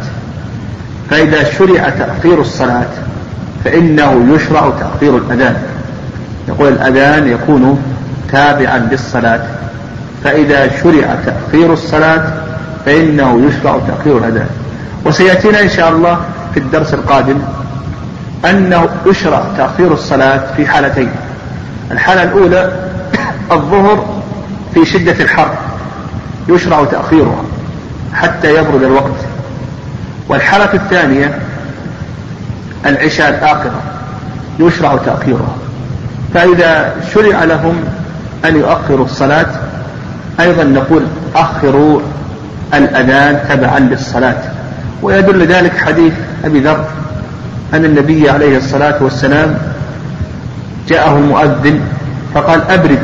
[1.11, 2.89] فإذا شرع تأخير الصلاة
[3.65, 5.57] فإنه يشرع تأخير الأذان.
[6.49, 7.83] يقول الأذان يكون
[8.33, 9.41] تابعا للصلاة
[10.25, 12.33] فإذا شرع تأخير الصلاة
[12.87, 14.49] فإنه يشرع تأخير الأذان
[15.05, 16.21] وسيأتينا إن شاء الله
[16.55, 17.39] في الدرس القادم
[18.45, 21.11] أنه يشرع تأخير الصلاة في حالتين.
[21.91, 22.73] الحالة الأولى
[23.53, 24.23] الظهر
[24.75, 25.55] في شدة الحر
[26.49, 27.43] يشرع تأخيرها
[28.15, 29.21] حتى يبرد الوقت.
[30.29, 31.39] والحالة الثانية
[32.87, 33.83] العشاء الآخرة
[34.59, 35.57] يشرع تأخيرها.
[36.35, 37.85] فإذا شرع لهم
[38.45, 39.47] أن يؤخروا الصلاة.
[40.41, 41.03] أيضا نقول
[41.37, 42.01] أخروا
[42.75, 44.43] الأذان تبعا للصلاة.
[45.03, 46.13] ويدل ذلك حديث
[46.45, 46.85] أبي ذر
[47.75, 49.55] أن النبي عليه الصلاة والسلام
[50.89, 51.81] جاءه المؤذن
[52.35, 52.99] فقال أبرد.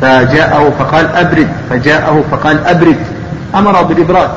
[0.00, 1.48] فجاءه فقال أبرد.
[1.70, 2.96] فجاءه فقال أبرد.
[3.54, 4.30] أمر بالإبراد.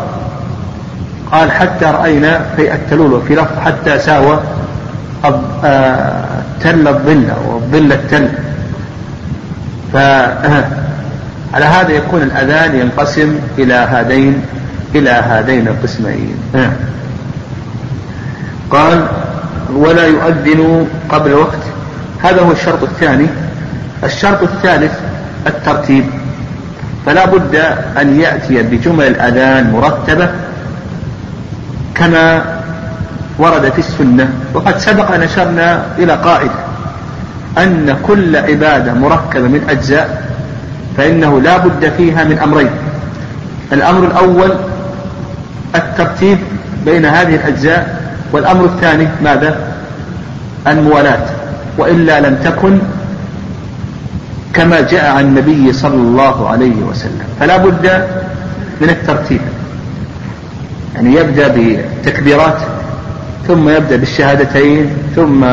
[1.32, 4.40] قال حتى رأينا في التلول وفي لفظ حتى ساوى
[5.64, 6.24] آه،
[6.62, 8.30] تل الظل وظل التل.
[9.94, 14.42] فعلى هذا يكون الأذان ينقسم إلى هذين
[14.96, 16.38] إلى هذين القسمين.
[18.72, 19.08] قال
[19.74, 21.60] ولا يؤذن قبل وقت.
[22.24, 23.28] هذا هو الشرط الثاني.
[24.04, 24.92] الشرط الثالث
[25.48, 26.06] الترتيب.
[27.06, 27.56] فلا بد
[28.02, 30.30] أن يأتي بجمل الأذان مرتبة
[31.96, 32.42] كما
[33.40, 36.52] ورد في السنة وقد سبق أن أشرنا إلى قاعدة.
[37.64, 40.28] أن كل عبادة مركبة من أجزاء
[40.98, 42.70] فإنه لا بد فيها من أمرين.
[43.74, 44.52] الأمر الأول
[45.76, 46.38] الترتيب
[46.86, 48.02] بين هذه الأجزاء
[48.32, 49.58] والأمر الثاني ماذا؟
[50.68, 51.26] الموالاة.
[51.78, 52.80] وإلا لم تكن
[54.54, 57.28] كما جاء عن النبي صلى الله عليه وسلم.
[57.40, 58.08] فلا بد
[58.82, 59.42] من الترتيب.
[60.96, 61.56] يعني يبدأ
[62.04, 62.58] بتكبيرات
[63.48, 65.46] ثم يبدأ بالشهادتين ثم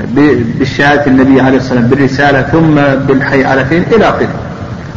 [0.00, 2.74] بالشهادة النبي عليه الصلاة والسلام بالرسالة ثم
[3.06, 4.28] بالحي على فين إلى آخره.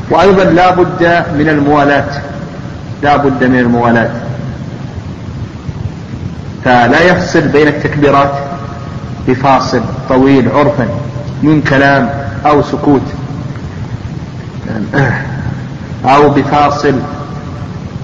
[0.10, 2.22] وأيضا لا بد من الموالاة.
[3.04, 4.10] لا بد من الموالاة.
[6.66, 8.34] فلا يفصل بين التكبيرات
[9.28, 10.88] بفاصل طويل عرفا
[11.44, 12.10] من كلام
[12.46, 13.02] أو سكوت
[16.06, 16.94] أو بفاصل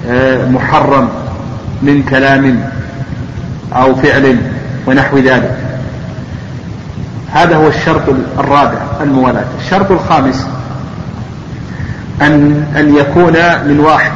[0.09, 1.09] آه، محرم
[1.81, 2.69] من كلام
[3.75, 4.37] أو فعل
[4.87, 5.72] ونحو ذلك.
[7.33, 8.01] هذا هو الشرط
[8.39, 9.45] الرابع الموالاة.
[9.59, 10.47] الشرط الخامس
[12.21, 13.33] أن أن يكون
[13.67, 14.11] من واحد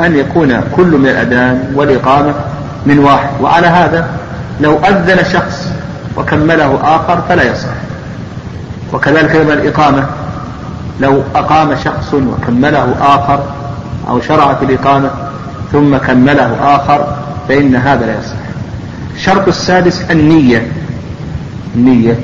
[0.00, 2.34] أن يكون كل من الأذان والإقامة
[2.86, 3.28] من واحد.
[3.40, 4.08] وعلى هذا
[4.60, 5.68] لو أذن شخص
[6.16, 7.74] وكمله آخر فلا يصح.
[8.92, 10.06] وكذلك أيضا الإقامة.
[11.00, 13.44] لو أقام شخص وكمله آخر
[14.08, 15.10] أو شرع في الإقامة
[15.72, 17.16] ثم كمله آخر
[17.48, 18.36] فإن هذا لا يصح.
[19.14, 20.72] الشرط السادس النية.
[21.74, 22.16] النية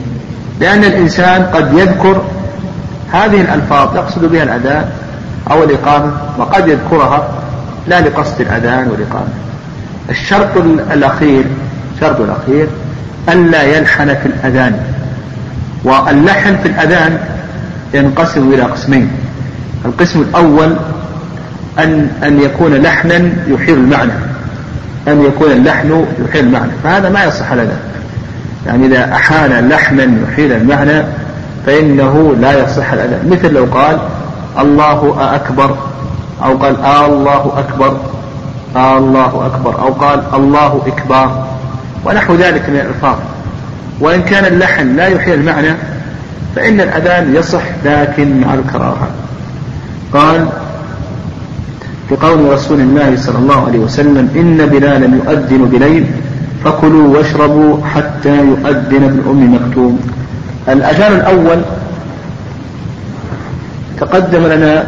[0.61, 2.23] لأن الإنسان قد يذكر
[3.13, 4.85] هذه الألفاظ يقصد بها الأذان
[5.51, 7.29] أو الإقامة وقد يذكرها
[7.89, 9.29] لا لقصد الأذان والإقامة.
[10.11, 10.57] الشرط
[10.93, 11.45] الأخير
[11.95, 12.67] الشرط الأخير
[13.29, 14.81] ألا يلحن في الأذان.
[15.85, 17.19] واللحن في الأذان
[17.95, 19.11] ينقسم إلى قسمين.
[19.85, 20.77] القسم الأول
[21.79, 24.13] أن أن يكون لحنا يحيل المعنى.
[25.09, 26.73] أن يكون اللحن يحيل المعنى.
[26.85, 27.79] فهذا ما يصح الأذان
[28.67, 31.03] يعني إذا أحال لحنا يحيل المعنى
[31.67, 33.99] فإنه لا يصح الأذان مثل لو قال
[34.59, 35.77] الله أكبر
[36.45, 37.97] أو قال آه الله أكبر
[38.77, 41.47] آه الله أكبر أو قال الله إكبار
[42.05, 43.17] ونحو ذلك من الألفاظ.
[44.01, 45.75] وإن كان اللحن لا يحيي المعنى
[46.57, 49.09] فإن الأذان يصح لكن مع الكراهة.
[50.15, 50.47] قال
[52.09, 56.07] في قول رسول الله صلى الله عليه وسلم إن بلالا يؤذن بليل
[56.65, 60.01] فكلوا واشربوا حتى يؤذن ابن أم مكتوم.
[60.69, 61.61] الأذان الأول
[64.01, 64.85] تقدم لنا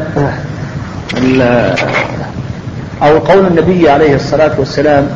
[3.03, 5.07] أو قول النبي عليه الصلاة والسلام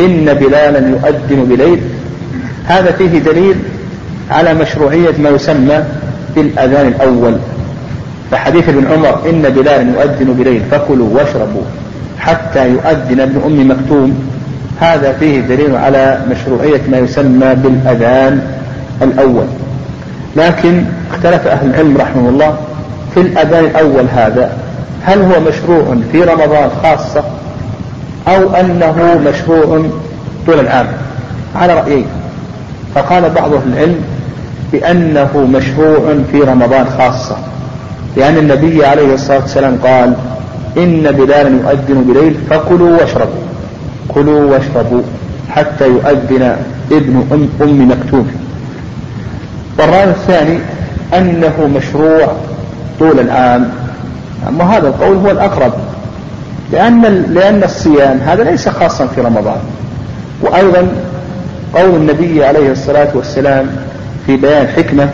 [0.00, 1.80] إن بلالا يؤذن بليل.
[2.66, 3.56] هذا فيه دليل
[4.30, 5.84] على مشروعية ما يسمى
[6.36, 7.36] بالأذان الأول.
[8.30, 11.62] فحديث ابن عمر إن بلال يؤذن بليل فكلوا واشربوا
[12.18, 14.33] حتى يؤذن ابن أم مكتوم.
[14.84, 18.42] هذا فيه دليل على مشروعية ما يسمى بالأذان
[19.02, 19.46] الأول.
[20.36, 22.56] لكن اختلف أهل العلم رحمه الله
[23.14, 24.52] في الأذان الأول هذا
[25.04, 27.24] هل هو مشروع في رمضان خاصة
[28.28, 29.84] أو أنه مشروع
[30.46, 30.86] طول العام؟
[31.56, 32.06] على رأيين
[32.94, 34.00] فقال بعض أهل العلم
[34.72, 37.36] بأنه مشروع في رمضان خاصة
[38.16, 40.14] لأن النبي عليه الصلاة والسلام قال
[40.76, 43.53] إن بلالا يؤذن بليل فكلوا واشربوا.
[44.08, 45.02] كلوا واشربوا
[45.50, 46.56] حتى يؤذن
[46.92, 48.30] ابن أم, أم مكتوم.
[49.78, 50.58] والرأي الثاني
[51.14, 52.32] أنه مشروع
[52.98, 53.70] طول العام.
[54.48, 55.72] أما هذا القول هو الأقرب.
[56.72, 57.02] لأن
[57.34, 59.58] لأن الصيام هذا ليس خاصا في رمضان.
[60.42, 60.88] وأيضا
[61.74, 63.66] قول النبي عليه الصلاة والسلام
[64.26, 65.08] في بيان حكمة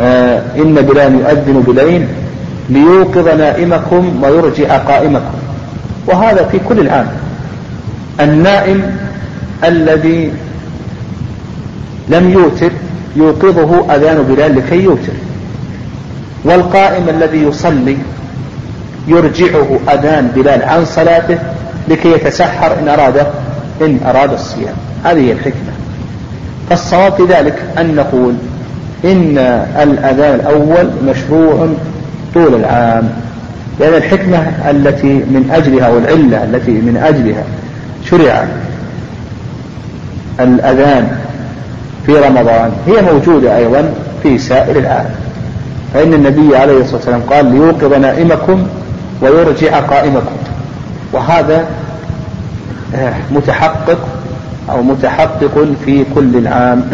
[0.00, 2.06] آه إن بلال يؤذن بليل
[2.68, 5.45] ليوقظ نائمكم ويرجع قائمكم.
[6.06, 7.08] وهذا في كل العام
[8.20, 8.96] النائم
[9.64, 10.32] الذي
[12.08, 12.70] لم يوتر
[13.16, 15.12] يوقظه أذان بلال لكي يوتر.
[16.44, 17.96] والقائم الذي يصلي
[19.08, 21.38] يرجعه أذان بلال عن صلاته
[21.88, 23.26] لكي يتسحر إن أراد
[23.80, 24.74] إن أراد الصيام.
[25.04, 25.72] هذه هي الحكمة.
[26.70, 28.34] فالصواب في ذلك أن نقول
[29.04, 29.38] إن
[29.82, 31.68] الأذان الأول مشروع
[32.34, 33.10] طول العام.
[33.80, 34.38] لأن الحكمة
[34.70, 37.44] التي من أجلها والعلة التي من أجلها
[38.04, 38.46] شرع
[40.40, 41.18] الأذان
[42.06, 45.14] في رمضان هي موجودة أيضا في سائر العالم.
[45.94, 48.66] فإن النبي عليه الصلاة والسلام قال ليوقظ نائمكم
[49.22, 50.36] ويرجع قائمكم.
[51.12, 51.64] وهذا
[52.94, 53.98] آه، متحقق
[54.70, 56.84] أو متحقق في كل العام.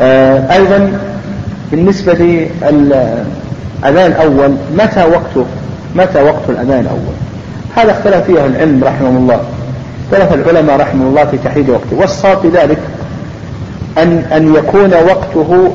[0.00, 0.92] آه، أيضا
[1.70, 2.48] بالنسبة
[3.82, 5.46] للأذان الأول متى وقته
[5.96, 7.14] متى وقت الأذان الأول؟
[7.76, 9.40] هذا اختلف فيه العلم رحمه الله.
[10.12, 11.96] اختلف العلماء رحمه الله في تحديد وقته.
[11.96, 12.78] والصواب ذلك
[13.98, 15.72] أن أن يكون وقته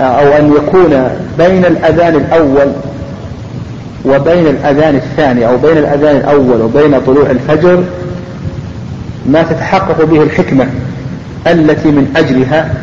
[0.00, 2.72] أو أن يكون بين الأذان الأول
[4.04, 7.84] وبين الأذان الثاني أو بين الأذان الأول وبين طلوع الفجر
[9.26, 10.66] ما تتحقق به الحكمة
[11.46, 12.74] التي من أجلها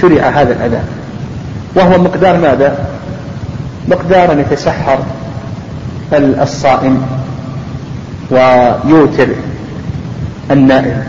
[0.00, 0.84] شرع هذا الأذان.
[1.76, 2.78] وهو مقدار ماذا؟
[3.88, 4.98] مقدار أن يتسحر
[6.12, 7.02] الصائم
[8.30, 9.28] ويوتر
[10.50, 11.02] النائم.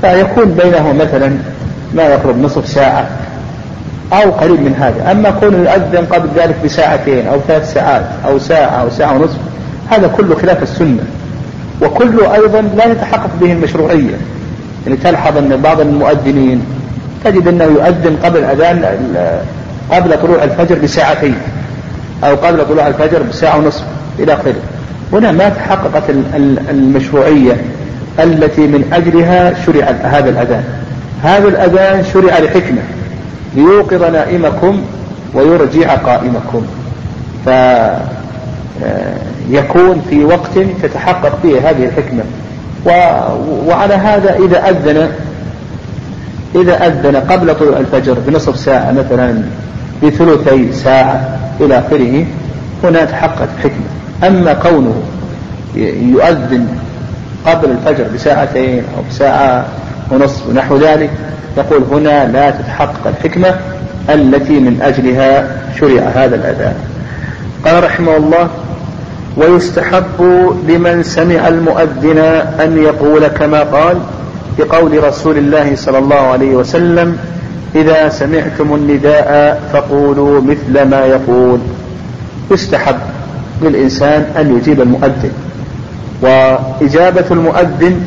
[0.00, 1.36] فيكون بينه مثلا
[1.94, 3.08] ما يقرب نصف ساعة
[4.12, 5.12] أو قريب من هذا.
[5.12, 9.38] أما كون يؤذن قبل ذلك بساعتين أو ثلاث ساعات أو ساعة أو ساعة ونصف
[9.90, 11.04] هذا كله خلاف السنة.
[11.82, 14.16] وكله أيضا لا يتحقق به المشروعية.
[14.86, 16.64] يعني تلحظ أن بعض المؤذنين
[17.24, 18.84] تجد أنه يؤذن قبل أذان
[19.90, 21.34] قبل طلوع الفجر بساعتين
[22.24, 23.84] أو قبل طلوع الفجر بساعة ونصف
[24.18, 24.54] إلى آخره.
[25.12, 26.02] هنا ما تحققت
[26.70, 27.56] المشروعية
[28.18, 30.64] التي من أجلها شرع هذا الأذان.
[31.22, 32.82] هذا الأذان شرع لحكمة
[33.54, 34.82] ليوقظ نائمكم
[35.34, 36.66] ويرجع قائمكم.
[39.50, 42.22] فيكون في وقت تتحقق فيه هذه الحكمة.
[43.66, 45.10] وعلى هذا إذا أذن
[46.54, 49.42] إذا أذن قبل طلوع الفجر بنصف ساعة مثلا
[50.02, 52.26] بثلثي ساعة إلى آخره
[52.84, 53.86] هنا تحققت الحكمة
[54.26, 55.02] أما كونه
[55.74, 56.66] يؤذن
[57.46, 59.66] قبل الفجر بساعتين أو بساعة
[60.10, 61.10] ونصف ونحو ذلك
[61.56, 63.54] يقول هنا لا تتحقق الحكمة
[64.08, 65.48] التي من أجلها
[65.80, 66.74] شرع هذا الأذان.
[67.64, 68.48] قال رحمه الله
[69.36, 70.20] ويستحب
[70.68, 72.18] لمن سمع المؤذن
[72.60, 73.96] أن يقول كما قال
[74.58, 77.18] بقول رسول الله صلى الله عليه وسلم
[77.74, 81.58] إذا سمعتم النداء فقولوا مثل ما يقول.
[82.50, 82.96] يستحب
[83.62, 85.32] للإنسان أن يجيب المؤذن.
[86.22, 88.00] وإجابة المؤذن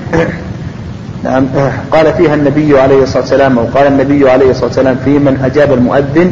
[1.23, 1.47] نعم
[1.93, 5.73] قال فيها النبي عليه الصلاة والسلام أو قال النبي عليه الصلاة والسلام في من أجاب
[5.73, 6.31] المؤذن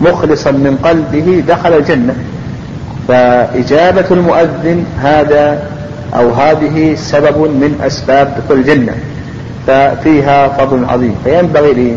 [0.00, 2.14] مخلصا من قلبه دخل الجنة.
[3.08, 5.62] فإجابة المؤذن هذا
[6.16, 8.92] أو هذه سبب من أسباب دخول الجنة.
[9.68, 11.14] ففيها فضل عظيم.
[11.24, 11.96] فينبغي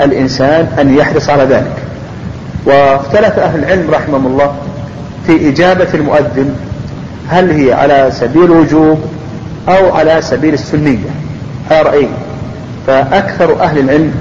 [0.00, 1.76] للإنسان أن يحرص على ذلك.
[2.66, 4.54] واختلف أهل العلم رحمهم الله
[5.26, 6.54] في إجابة المؤذن
[7.28, 9.00] هل هي على سبيل الوجوب
[9.68, 11.10] أو على سبيل السنية؟
[11.70, 12.10] على رأيين
[12.86, 14.14] فأكثر أهل العلم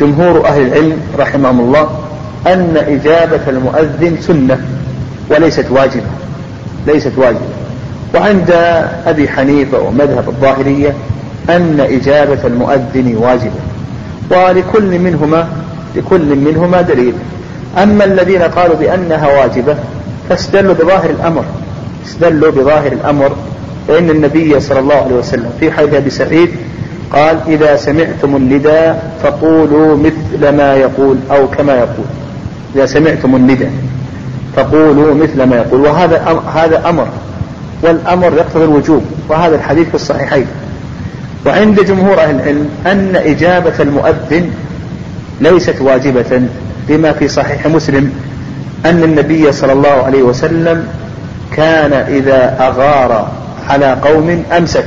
[0.00, 1.88] جمهور أهل العلم رحمهم الله
[2.46, 4.58] أن إجابة المؤذن سنة
[5.30, 6.10] وليست واجبة.
[6.86, 7.40] ليست واجبة.
[8.14, 8.50] وعند
[9.06, 10.94] أبي حنيفة ومذهب الظاهرية
[11.56, 13.60] أن إجابة المؤذن واجبة
[14.30, 15.48] ولكل منهما
[15.96, 17.14] لكل منهما دليل.
[17.82, 19.76] أما الذين قالوا بأنها واجبة
[20.28, 21.44] فاستدلوا بظاهر الأمر.
[22.06, 23.32] استدلوا بظاهر الأمر
[23.88, 26.50] فإن النبي صلى الله عليه وسلم في حديث أبي سعيد
[27.12, 32.06] قال إذا سمعتم النداء فقولوا مثل ما يقول أو كما يقول.
[32.76, 33.72] إذا سمعتم النداء
[34.56, 35.80] فقولوا مثل ما يقول.
[35.80, 37.06] وهذا هذا أمر
[37.82, 40.46] والأمر يقتضي الوجوب وهذا الحديث في الصحيحين.
[41.46, 44.50] وعند جمهور أهل العلم أن إجابة المؤذن
[45.40, 46.42] ليست واجبة
[46.88, 48.12] بما في صحيح مسلم
[48.86, 50.86] أن النبي صلى الله عليه وسلم
[51.56, 53.30] كان إذا أغار
[53.68, 54.86] على قوم أمسك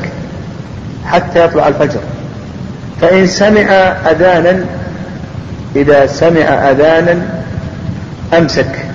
[1.05, 1.99] حتى يطلع الفجر.
[3.01, 3.69] فإن سمع
[4.11, 4.65] أذانا
[5.75, 6.39] إذا سمع
[6.71, 7.21] أذانا
[8.37, 8.85] أمسك.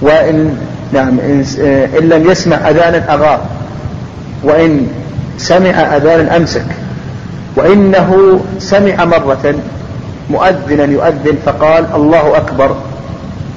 [0.00, 0.56] وإن
[0.92, 1.44] نعم إن,
[1.98, 3.40] إن لم يسمع أذانا أغار.
[4.42, 4.86] وإن
[5.38, 6.64] سمع أذانا أمسك.
[7.56, 9.54] وإنه سمع مرة
[10.30, 12.76] مؤذنا يؤذن فقال الله أكبر.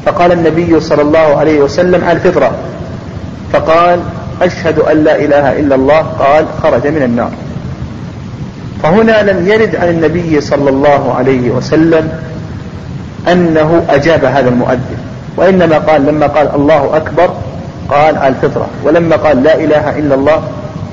[0.05, 2.51] فقال النبي صلى الله عليه وسلم على الفطرة.
[3.53, 3.99] فقال
[4.41, 7.32] أشهد أن لا إله إلا الله قال خرج من النار.
[8.84, 12.09] فهنا لم يرد عن النبي صلى الله عليه وسلم
[13.32, 14.97] أنه أجاب هذا المؤذن.
[15.38, 17.30] وإنما قال لما قال الله أكبر
[17.89, 18.67] قال على الفطرة.
[18.84, 20.43] ولما قال لا إله إلا الله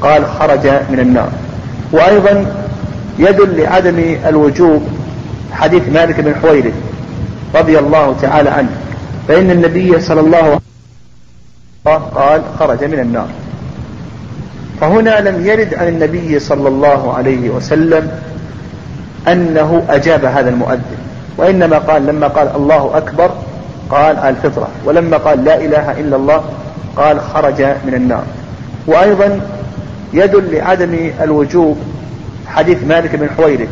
[0.03, 1.29] قال خرج من النار.
[1.93, 2.47] وأيضا
[3.19, 4.83] يدل لعدم الوجوب
[5.53, 6.75] حديث مالك بن حويرث
[7.55, 8.71] رضي الله تعالى عنه.
[9.29, 10.59] فإن النبي صلى الله عليه
[11.87, 13.29] وسلم قال خرج من النار.
[14.81, 18.11] فهنا لم يرد عن النبي صلى الله عليه وسلم
[19.29, 20.99] أنه أجاب هذا المؤذن.
[21.39, 23.31] وإنما قال لما قال الله أكبر
[23.91, 24.69] قال الفطرة.
[24.85, 26.43] ولما قال لا إله إلا الله
[26.97, 28.25] قال خرج من النار.
[28.87, 29.41] وأيضا
[30.13, 31.79] يدل لعدم الوجوب.
[32.47, 33.69] حديث مالك بن حويرث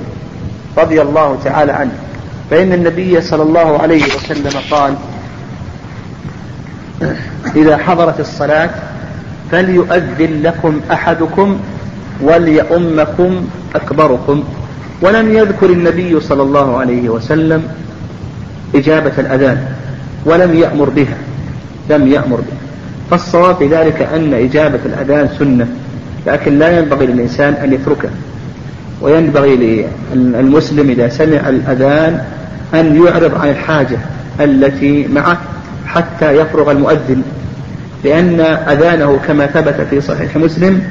[0.78, 1.92] رضي الله تعالى عنه.
[2.50, 4.94] فإن النبي صلى الله عليه وسلم قال
[7.56, 8.70] إذا حضرت الصلاة
[9.50, 11.58] فليؤذن لكم أحدكم
[12.22, 14.44] وليؤمكم أكبركم.
[15.02, 17.68] ولم يذكر النبي صلى الله عليه وسلم
[18.74, 19.64] إجابة الأذان
[20.24, 21.16] ولم يأمر بها
[21.90, 22.60] لم يأمر بها.
[23.10, 25.68] فالصواب في ذلك أن إجابة الأذان سنة.
[26.26, 28.08] لكن لا ينبغي للإنسان أن يتركه.
[29.02, 32.24] وينبغي للمسلم إذا سمع الأذان
[32.74, 33.98] أن يعرض عن الحاجة
[34.40, 35.38] التي معه
[35.86, 37.22] حتى يفرغ المؤذن
[38.04, 40.82] لأن أذانه كما ثبت في صحيح مسلم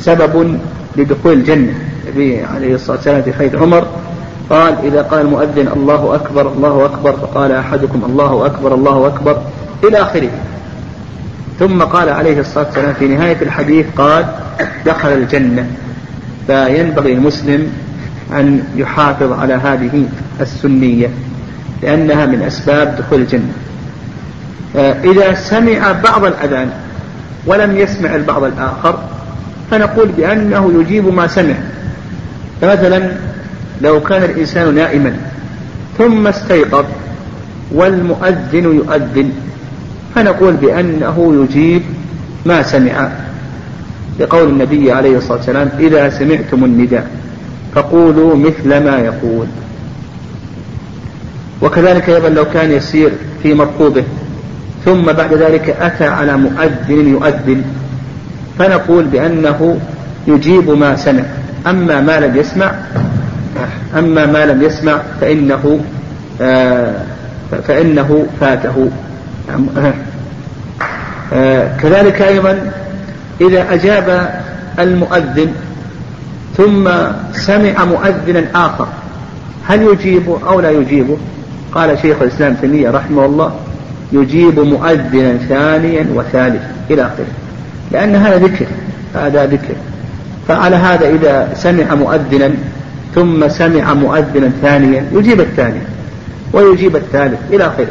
[0.00, 0.58] سبب
[0.96, 1.72] لدخول الجنة.
[2.04, 3.86] النبي عليه الصلاة والسلام في حديث عمر
[4.50, 9.42] قال إذا قال المؤذن الله أكبر الله أكبر فقال أحدكم الله أكبر الله أكبر
[9.84, 10.30] إلى آخره.
[11.58, 14.26] ثم قال عليه الصلاة والسلام في نهاية الحديث قال
[14.86, 15.66] دخل الجنة.
[16.46, 17.72] فينبغي المسلم
[18.32, 20.04] أن يحافظ على هذه
[20.40, 21.08] السنية
[21.82, 23.52] لأنها من أسباب دخول الجنة.
[24.76, 26.70] آه، إذا سمع بعض الأذان
[27.46, 28.98] ولم يسمع البعض الآخر
[29.70, 31.54] فنقول بأنه يجيب ما سمع.
[32.60, 33.12] فمثلا
[33.80, 35.16] لو كان الإنسان نائما
[35.98, 36.84] ثم استيقظ
[37.72, 39.32] والمؤذن يؤذن
[40.16, 41.82] فنقول بأنه يجيب
[42.46, 43.08] ما سمع
[44.20, 47.06] لقول النبي عليه الصلاة والسلام إذا سمعتم النداء
[47.74, 49.46] فقولوا مثل ما يقول.
[51.62, 53.10] وكذلك أيضا لو كان يسير
[53.42, 54.04] في مركوبه
[54.84, 57.62] ثم بعد ذلك أتى على مؤذن يؤذن
[58.58, 59.78] فنقول بأنه
[60.26, 61.22] يجيب ما سمع.
[61.66, 62.74] أما ما لم يسمع
[63.98, 65.80] أما ما لم يسمع فإنه
[66.40, 66.94] آه،
[67.66, 68.90] فإنه فاته.
[71.82, 72.72] كذلك أيضا
[73.40, 74.30] إذا أجاب
[74.78, 75.52] المؤذن
[76.56, 76.88] ثم
[77.32, 78.88] سمع مؤذنا آخر
[79.66, 81.16] هل يجيبه أو لا يجيبه
[81.72, 83.54] قال شيخ الإسلام تيمية رحمه الله
[84.12, 87.26] يجيب مؤذنا ثانيا وثالثا إلى آخره
[87.92, 88.66] لأن هذا ذكر
[89.14, 89.74] هذا ذكر.
[90.48, 92.50] فعلى هذا إذا سمع مؤذنا
[93.14, 95.80] ثم سمع مؤذنا ثانيا يجيب الثاني
[96.52, 97.86] ويجيب الثالث إلى آخره.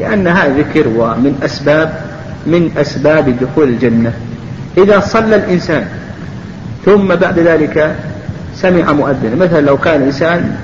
[0.00, 1.92] لأن هذا ذكر ومن أسباب
[2.46, 4.12] من أسباب دخول الجنة.
[4.78, 5.84] إذا صلى الإنسان
[6.84, 7.96] ثم بعد ذلك
[8.56, 10.56] سمع مؤذنا مثلا لو كان الإنسان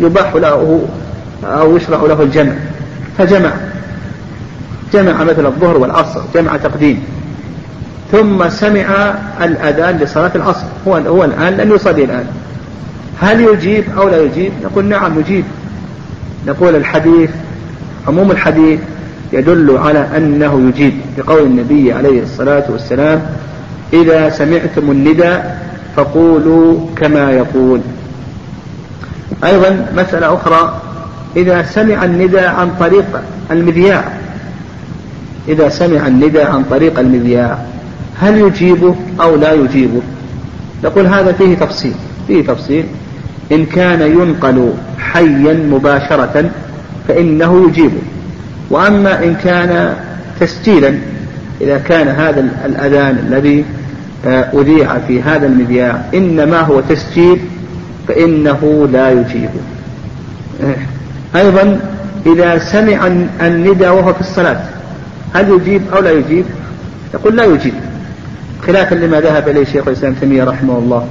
[0.00, 0.80] يباح له
[1.44, 2.52] أو يشرع له الجمع
[3.18, 3.50] فجمع
[4.92, 7.04] جمع مثل الظهر والعصر جمع تقديم
[8.12, 12.26] ثم سمع الأذان لصلاة العصر هو هو الآن لن يصلي الآن.
[13.20, 15.44] هل يجيب أو لا يجيب؟ نقول نعم يجيب.
[16.46, 17.30] نقول الحديث
[18.08, 18.80] عموم الحديث
[19.32, 23.22] يدل على أنه يجيب بقول النبي عليه الصلاة والسلام
[23.92, 25.64] إذا سمعتم النداء
[25.96, 27.80] فقولوا كما يقول.
[29.44, 30.80] أيضا مسألة أخرى
[31.36, 33.04] إذا سمع النداء عن طريق
[33.50, 34.04] المذياع
[35.48, 37.58] إذا سمع النداء عن طريق المذياع
[38.20, 40.00] هل يجيبه أو لا يجيبه؟
[40.84, 41.94] نقول هذا فيه تفصيل
[42.26, 42.84] فيه تفصيل.
[43.52, 46.50] إن كان ينقل حيا مباشرة
[47.08, 48.02] فإنه يجيبه.
[48.70, 49.94] وأما إن كان
[50.40, 50.94] تسجيلا
[51.60, 53.64] إذا كان هذا الأذان الذي
[54.26, 57.38] آه، أذيع في هذا المذياع إنما هو تسجيل
[58.08, 59.60] فإنه لا يجيبه.
[60.62, 60.76] آه،
[61.38, 61.80] أيضا
[62.26, 63.06] إذا سمع
[63.40, 64.60] الندى وهو في الصلاة
[65.34, 66.44] هل يجيب أو لا يجيب؟
[67.14, 67.74] يقول لا يجيب.
[68.66, 71.08] خلافا لما ذهب إليه شيخ الإسلام تيمية رحمه الله.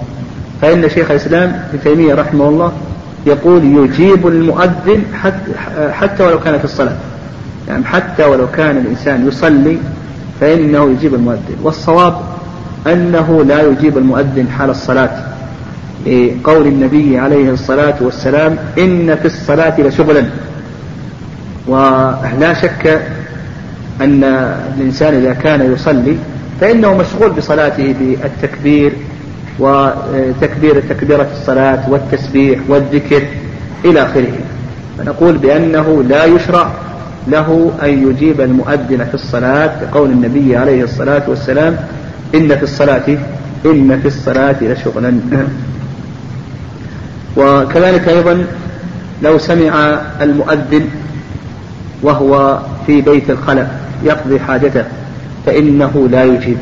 [0.61, 2.73] فإن شيخ الإسلام ابن تيمية رحمه الله
[3.25, 5.51] يقول يجيب المؤذن حتى,
[5.91, 6.95] حتى ولو كان في الصلاة.
[7.67, 9.77] يعني حتى ولو كان الإنسان يصلي
[10.41, 11.55] فإنه يجيب المؤذن.
[11.63, 12.15] والصواب
[12.87, 15.11] أنه لا يجيب المؤذن حال الصلاة.
[16.05, 20.25] لقول النبي عليه الصلاة والسلام إن في الصلاة لشغلا
[21.67, 23.01] ولا شك
[24.01, 24.23] أن
[24.77, 26.17] الإنسان إذا كان يصلي
[26.61, 28.93] فإنه مشغول بصلاته بالتكبير
[29.59, 33.23] وتكبير تكبيرة الصلاة والتسبيح والذكر
[33.85, 34.33] إلى آخره.
[34.97, 36.71] فنقول بأنه لا يشرع
[37.27, 41.77] له أن يجيب المؤذن في الصلاة بقول النبي عليه الصلاة والسلام
[42.35, 43.17] إن في الصلاة
[43.65, 45.19] إن في الصلاة لشغلا.
[47.37, 48.45] وكذلك أيضا
[49.23, 50.89] لو سمع المؤذن
[52.03, 53.67] وهو في بيت الخلق
[54.03, 54.83] يقضي حاجته
[55.45, 56.57] فإنه لا يجيب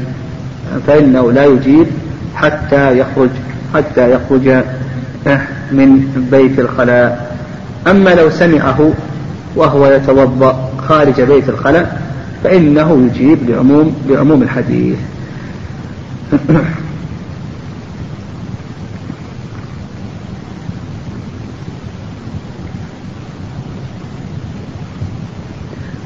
[0.87, 1.87] فإنه لا يجيب
[2.35, 3.29] حتى يخرج
[3.73, 4.63] حتى يخرج
[5.71, 7.37] من بيت الخلاء.
[7.87, 8.93] أما لو سمعه
[9.55, 12.01] وهو يتوضأ خارج بيت الخلاء
[12.43, 14.97] فإنه يجيب لعموم لعموم الحديث.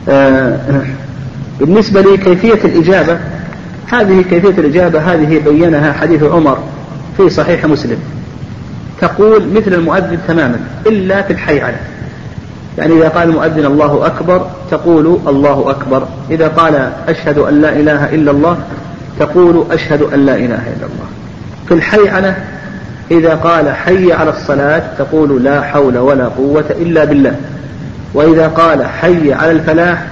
[0.10, 0.60] آه،
[1.60, 3.20] بالنسبة لكيفية الإجابة
[3.92, 6.58] هذه كيفية الإجابة؟ هذه بينها حديث عمر
[7.18, 7.98] في صحيح مسلم.
[9.02, 11.82] تقول مثل المؤذن تماما إلا في الحي عليه
[12.78, 16.08] يعني إذا قال المؤذن الله أكبر تقول الله أكبر.
[16.32, 18.58] إذا قال أشهد أن لا إله إلا الله
[19.20, 21.08] تقول أشهد أن لا إله إلا الله.
[21.68, 22.36] في الحي على
[23.12, 27.36] إذا قال حي على الصلاة تقول لا حول ولا قوة إلا بالله.
[28.14, 30.06] وإذا قال حي على الفلاح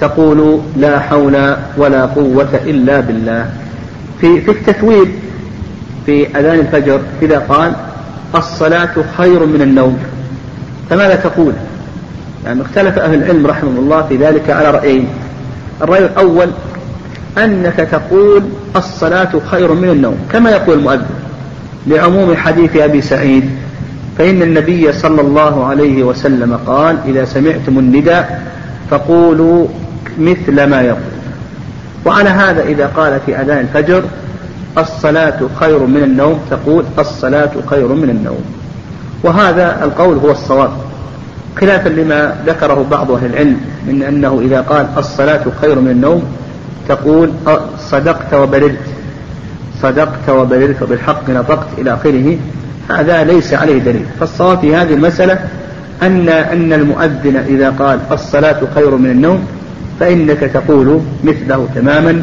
[0.00, 3.46] تقول لا حول ولا قوة إلا بالله.
[4.20, 5.08] في في التثويب
[6.06, 7.72] في أذان الفجر إذا قال
[8.34, 9.98] الصلاة خير من النوم.
[10.90, 11.52] فماذا تقول؟
[12.46, 15.06] يعني اختلف أهل العلم رحمه الله في ذلك على رأيين.
[15.82, 16.50] الرأي الأول
[17.38, 18.42] أنك تقول
[18.76, 21.06] الصلاة خير من النوم كما يقول المؤذن
[21.86, 23.50] لعموم حديث أبي سعيد.
[24.18, 28.42] فإن النبي صلى الله عليه وسلم قال إذا سمعتم النداء
[28.90, 29.66] فقولوا
[30.20, 31.20] مثل ما يقول.
[32.06, 34.02] وعلى هذا إذا قال في أذان الفجر
[34.78, 38.44] الصلاة خير من النوم تقول الصلاة خير من النوم.
[39.22, 40.70] وهذا القول هو الصواب.
[41.60, 46.24] خلافا لما ذكره بعض أهل العلم من أنه إذا قال الصلاة خير من النوم
[46.88, 47.32] تقول
[47.78, 48.78] صدقت وبررت
[49.82, 52.36] صدقت وبررت وبالحق نطقت إلى آخره.
[52.90, 54.04] هذا ليس عليه دليل.
[54.20, 55.38] فالصواب في هذه المسألة
[56.02, 59.46] أن أن المؤذن إذا قال الصلاة خير من النوم
[60.00, 62.22] فإنك تقول مثله تماما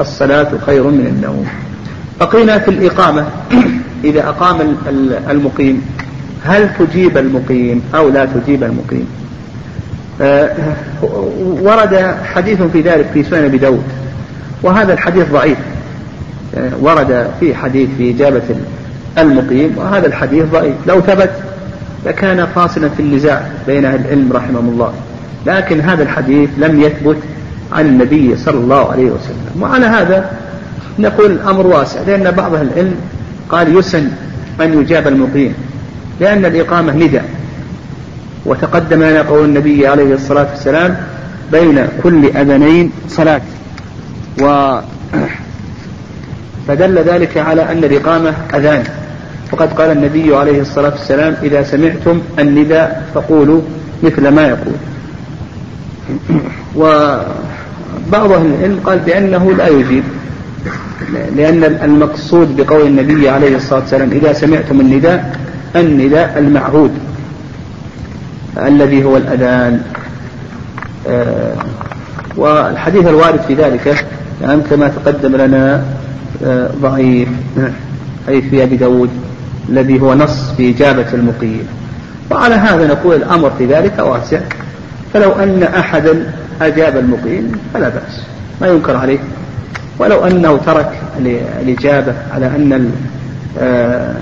[0.00, 1.46] الصلاة خير من النوم.
[2.20, 3.26] بقينا في الإقامة.
[4.04, 4.76] إذا أقام
[5.30, 5.82] المقيم
[6.44, 9.06] هل تجيب المقيم أو لا تجيب المقيم؟
[10.20, 10.56] آه،
[11.40, 13.82] ورد حديث في ذلك في سنن أبي داود
[14.62, 15.58] وهذا الحديث ضعيف.
[16.56, 18.42] آه، ورد في حديث في إجابة
[19.18, 20.74] المقيم وهذا الحديث ضعيف.
[20.86, 21.30] لو ثبت
[22.06, 24.92] لكان فاصلا في النزاع بين أهل العلم رحمهم الله.
[25.46, 27.16] لكن هذا الحديث لم يثبت
[27.72, 29.62] عن النبي صلى الله عليه وسلم.
[29.62, 30.30] وعلى هذا
[30.98, 32.94] نقول الأمر واسع لأن بعض أهل العلم
[33.48, 34.08] قال يسن
[34.60, 35.54] أن يجاب المقيم
[36.20, 37.20] لأن الإقامة ندى
[38.46, 40.96] وتقدم لنا قول النبي عليه الصلاة والسلام
[41.52, 43.40] بين كل أذنين صلاة.
[44.42, 44.78] و
[46.68, 48.84] فدل ذلك على أن الإقامة أذان.
[49.52, 53.60] وقد قال النبي عليه الصلاة والسلام إذا سمعتم النداء فقولوا
[54.02, 54.74] مثل ما يقول.
[56.76, 60.04] وبعض أهل العلم قال بأنه لا يجيب
[61.36, 65.36] لأن المقصود بقول النبي عليه الصلاة والسلام إذا سمعتم النداء
[65.76, 66.90] النداء المعهود
[68.58, 69.82] الذي هو الأذان.
[71.08, 71.54] آه
[72.36, 74.06] والحديث الوارد في ذلك
[74.42, 75.84] يعني كما تقدم لنا
[76.44, 77.28] آه ضعيف
[78.26, 79.10] حديث في أبي داود
[79.68, 81.66] الذي هو نص في إجابة المقيم.
[82.30, 84.40] وعلى هذا نقول الأمر في ذلك واسع.
[85.16, 86.32] فلو أن أحدا
[86.62, 88.22] أجاب المقيم فلا بأس
[88.60, 89.18] ما ينكر عليه.
[89.98, 90.92] ولو أنه ترك
[91.62, 92.92] الإجابة على أن
[93.60, 94.14] آه،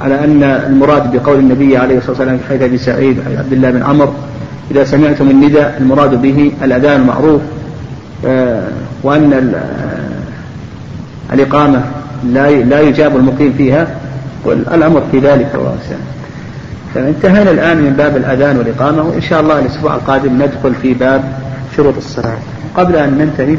[0.00, 3.82] على أن المراد بقول النبي عليه الصلاة والسلام في حديث أبي سعيد عبد الله بن
[3.82, 4.12] عمر
[4.70, 7.40] إذا سمعتم النداء المراد به الأذان المعروف
[8.26, 8.68] آه،
[9.02, 11.82] وأن آه، الإقامة
[12.24, 13.86] لا لا يجاب المقيم فيها
[14.44, 15.96] والأمر في ذلك واسع
[16.94, 21.24] فانتهينا الآن من باب الأذان والإقامة وإن شاء الله الأسبوع القادم ندخل في باب
[21.76, 22.38] شروط الصلاة.
[22.76, 23.56] قبل أن ننتهي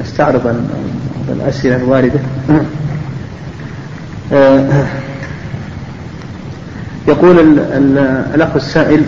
[0.00, 0.54] نستعرض
[1.28, 2.20] الأسئلة الواردة.
[4.32, 4.84] آه،
[7.08, 7.58] يقول
[8.34, 9.02] الأخ السائل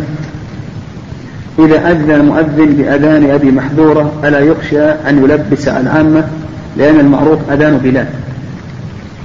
[1.59, 6.25] إذا أذن المؤذن بأذان أبي محذورة ألا يخشى أن يلبس العامة؟
[6.77, 8.07] لأن المعروف أذان بلال.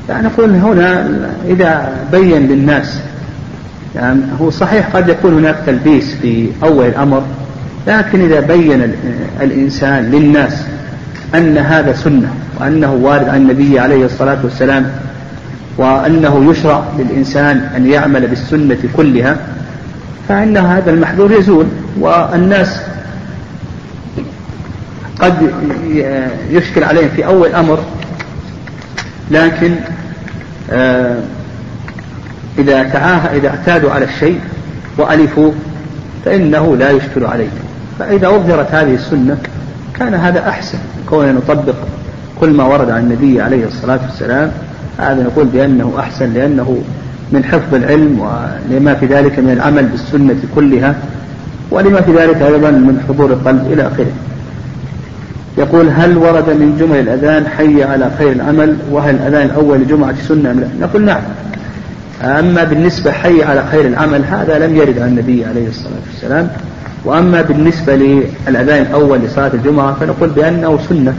[0.09, 1.07] يعني نقول هنا
[1.47, 2.99] إذا بين للناس
[3.95, 7.23] يعني هو صحيح قد يكون هناك تلبيس في أول الأمر
[7.87, 8.93] لكن إذا بين
[9.41, 10.63] الإنسان للناس
[11.35, 14.91] أن هذا سنة وأنه وارد عن النبي عليه الصلاة والسلام
[15.77, 19.37] وأنه يشرع للإنسان أن يعمل بالسنة كلها
[20.29, 21.65] فإن هذا المحذور يزول
[21.99, 22.81] والناس
[25.19, 25.51] قد
[26.49, 27.79] يشكل عليهم في أول أمر
[29.31, 29.75] لكن
[30.71, 31.17] آه،
[32.57, 34.39] إذا تعاه إذا اعتادوا على الشيء
[34.97, 35.51] وألفوا
[36.25, 37.61] فإنه لا يشكل عليهم
[37.99, 39.37] فإذا أظهرت هذه السنة
[39.99, 40.77] كان هذا أحسن
[41.09, 41.75] كوننا نطبق
[42.39, 44.51] كل ما ورد عن النبي عليه الصلاة والسلام.
[44.97, 46.81] هذا نقول بأنه أحسن لأنه
[47.31, 50.95] من حفظ العلم ولما في ذلك من العمل بالسنة كلها
[51.71, 54.11] ولما في ذلك أيضا من حضور القلب إلى آخره.
[55.57, 60.51] يقول هل ورد من جمل الأذان حي على خير العمل؟ وهل الأذان الأول لجمعة سنة
[60.51, 61.21] أم لا؟ نقول نعم.
[62.21, 66.49] أما بالنسبة حي على خير العمل هذا لم يرد عن النبي عليه الصلاة والسلام.
[67.05, 71.13] وأما بالنسبة للأذان الأول لصلاة الجمعة فنقول بأنه سنة.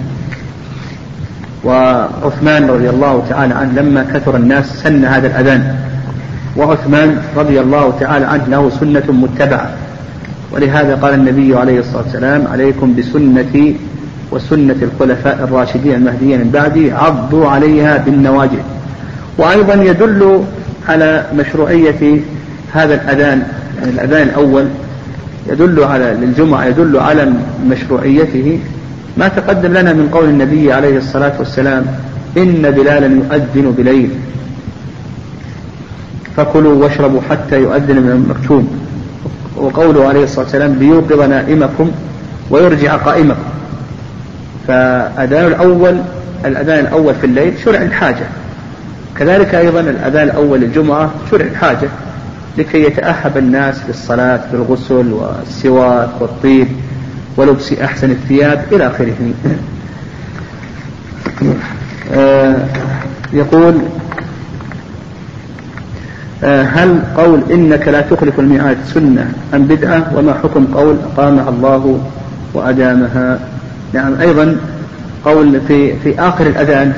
[1.64, 5.74] وعثمان رضي الله تعالى عنه لما كثر الناس سن هذا الأذان.
[6.56, 9.70] وعثمان رضي الله تعالى عنه له سنة متبعة.
[10.52, 13.76] ولهذا قال النبي عليه الصلاة والسلام عليكم بسنتي
[14.30, 18.62] وسنة الخلفاء الراشدين المهديين من بعدي عضوا عليها بالنواجذ.
[19.38, 20.44] وأيضا يدل
[20.88, 22.20] على مشروعية
[22.72, 23.42] هذا الأذان
[23.78, 24.64] يعني الأذان الأول
[25.50, 27.32] يدل على للجمعة يدل على
[27.70, 28.58] مشروعيته.
[29.16, 31.86] ما تقدم لنا من قول النبي عليه الصلاة والسلام
[32.36, 34.10] إن بلالا يؤذن بليل.
[36.36, 38.82] فكلوا واشربوا حتى يؤذن من المكتوم
[39.56, 41.90] وقوله عليه الصلاة والسلام ليوقظ نائمكم
[42.50, 43.42] ويرجع قائمكم.
[44.68, 45.96] فأذان الأول
[46.44, 48.26] الأذان الأول في الليل شرع الحاجة
[49.18, 51.88] كذلك أيضا الأذان الأول للجمعة شرع الحاجة
[52.58, 56.68] لكي يتأهب الناس للصلاة بالغسل والسواك والطيب
[57.36, 59.14] ولبس أحسن الثياب إلى آخره.
[62.14, 62.56] آه
[63.32, 63.74] يقول
[66.44, 72.00] آه هل قول إنك لا تخلف الميعاد سنة أم بدعة؟ وما حكم قول أقامها الله
[72.54, 73.38] وأدامها؟
[73.92, 74.56] نعم أيضا
[75.24, 76.92] قول في في آخر الأذان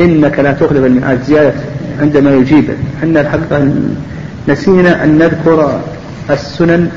[0.00, 1.52] إنك لا تخلف الميعاد زيادة
[2.00, 2.64] عندما يجيب.
[2.98, 3.68] إحنا الحقيقة
[4.48, 5.80] نسينا أن نذكر
[6.30, 6.88] السنن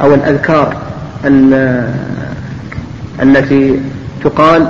[0.00, 0.76] أو الأذكار
[3.22, 3.80] التي
[4.24, 4.66] تقال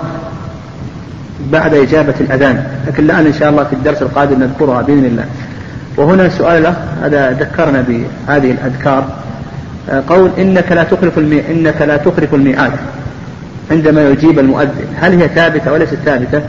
[1.52, 2.64] بعد إجابة الأذان.
[2.86, 5.24] لكن الآن إن شاء الله في الدرس القادم نذكرها بإذن الله.
[5.96, 9.08] وهنا سؤال له هذا ذكرنا بهذه الأذكار.
[10.08, 11.18] قول إنك لا تخلف.
[11.50, 12.72] إنك لا تخلف الميعاد
[13.70, 14.86] عندما يجيب المؤذن.
[15.00, 16.42] هل هي ثابتة وليست ثابتة؟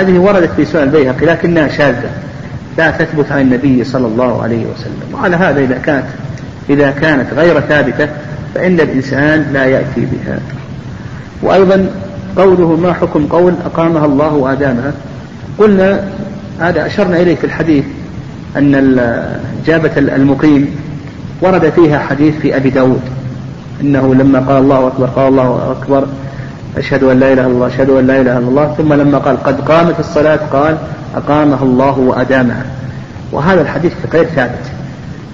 [0.00, 2.10] هذه وردت في سنن البيهقي لكنها شاذة
[2.78, 5.14] لا تثبت عن النبي صلى الله عليه وسلم.
[5.14, 6.06] وعلى هذا إذا كانت
[6.70, 8.08] إذا كانت غير ثابتة
[8.54, 10.38] فإن الإنسان لا يأتي بها.
[11.42, 11.86] وأيضا
[12.36, 14.92] قوله ما حكم قول أقامها الله وأدامها.
[15.58, 16.04] قلنا
[16.60, 17.84] هذا أشرنا إليه في الحديث
[18.56, 18.98] أن
[19.64, 20.76] إجابة المقيم
[21.40, 23.00] ورد فيها حديث في أبي داود
[23.80, 26.06] إنه لما قال الله أكبر قال الله أكبر
[26.78, 28.74] أشهد أن لا إله إلا الله أشهد أن لا إله إلا الله.
[28.78, 30.76] ثم لما قال قد قامت الصلاة قال
[31.16, 32.64] أقامها الله وأدامها.
[33.32, 34.64] وهذا الحديث غير ثابت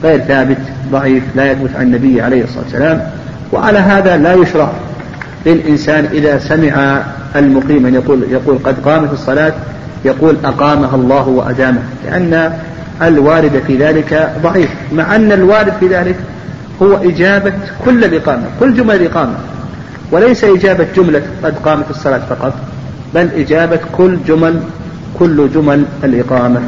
[0.05, 0.59] غير ثابت
[0.93, 3.10] ضعيف لا يثبت عن النبي عليه الصلاة والسلام.
[3.52, 4.73] وعلى هذا لا يشرع
[5.47, 7.02] للإنسان إذا سمع
[7.36, 9.52] المقيم أن يقول يقول قد قامت الصلاة
[10.05, 11.82] يقول أقامها الله وأدامها.
[12.05, 12.52] لأن
[13.02, 16.16] الوارد في ذلك ضعيف مع أن الوارد في ذلك
[16.82, 17.52] هو إجابة
[17.85, 19.35] كل الإقامة كل جمل الإقامة.
[20.12, 22.55] وليس إجابة جملة قد قامت الصلاة فقط
[23.14, 24.60] بل إجابة كل جمل
[25.18, 26.60] كل جمل الإقامة.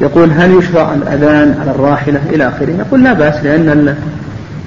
[0.00, 3.96] يقول هل يشرع الأذان على الراحلة إلى آخره؟ يقول لا بأس لأن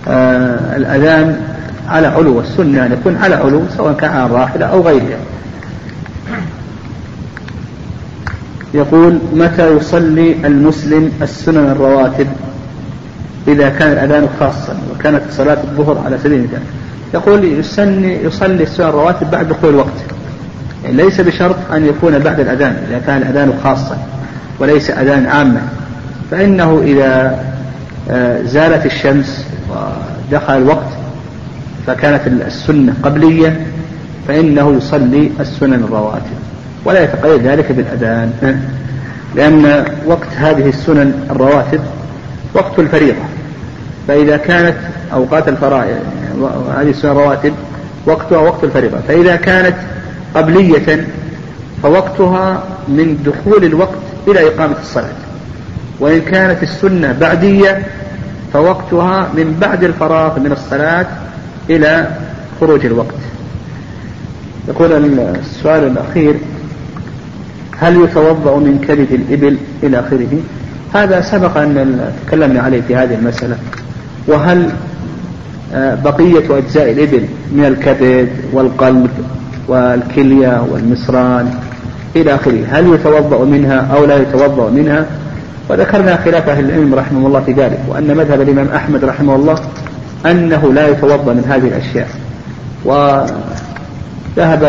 [0.07, 1.41] آه، الأذان
[1.89, 5.17] على علو السنة أن يكون على علو سواء كان على الراحلة أو غيرها.
[8.73, 12.27] يقول متى يصلي المسلم السنن الرواتب؟
[13.47, 16.61] إذا كان الأذان خاصا وكانت صلاة الظهر على سبيل المثال.
[17.13, 19.87] يقول يسني يصلي السنن الرواتب بعد دخول الوقت.
[20.83, 23.97] يعني ليس بشرط أن يكون بعد الأذان إذا كان الأذان خاصا
[24.59, 25.61] وليس أذان عاما.
[26.31, 27.39] فإنه إذا
[28.09, 30.89] آه، زالت الشمس ودخل الوقت
[31.87, 33.67] فكانت السنة قبلية
[34.27, 36.39] فإنه يصلي السنن الرواتب.
[36.85, 38.31] ولا يتقيد ذلك بالأذان.
[39.35, 41.79] لأن وقت هذه السنن الرواتب
[42.53, 43.21] وقت الفريضة.
[44.09, 44.75] فإذا كانت
[45.13, 45.97] أوقات الفرائض
[46.77, 47.53] هذه السنن الرواتب
[48.05, 48.97] وقتها وقت الفريضة.
[49.07, 49.75] فإذا كانت
[50.35, 51.07] قبلية
[51.83, 55.13] فوقتها من دخول الوقت إلى إقامة الصلاة.
[55.99, 57.85] وإن كانت السنة بعدية
[58.53, 61.07] فوقتها من بعد الفراغ من الصلاة
[61.69, 62.07] إلى
[62.59, 63.15] خروج الوقت.
[64.67, 66.35] يقول السؤال الأخير
[67.77, 70.39] هل يتوضأ من كبد الإبل إلى آخره؟
[70.93, 73.57] هذا سبق أن تكلمنا عليه في هذه المسألة.
[74.27, 74.69] وهل
[75.73, 79.09] آه، بقية أجزاء الإبل من الكبد والقلب
[79.67, 81.53] والكلية والمصران
[82.15, 85.05] إلى آخره هل يتوضأ منها أو لا يتوضأ منها؟
[85.69, 89.55] وذكرنا خلاف أهل العلم رحمه الله في ذلك وأن مذهب الإمام أحمد رحمه الله
[90.25, 92.07] أنه لا يتوضأ من هذه الأشياء.
[92.85, 94.63] وذهب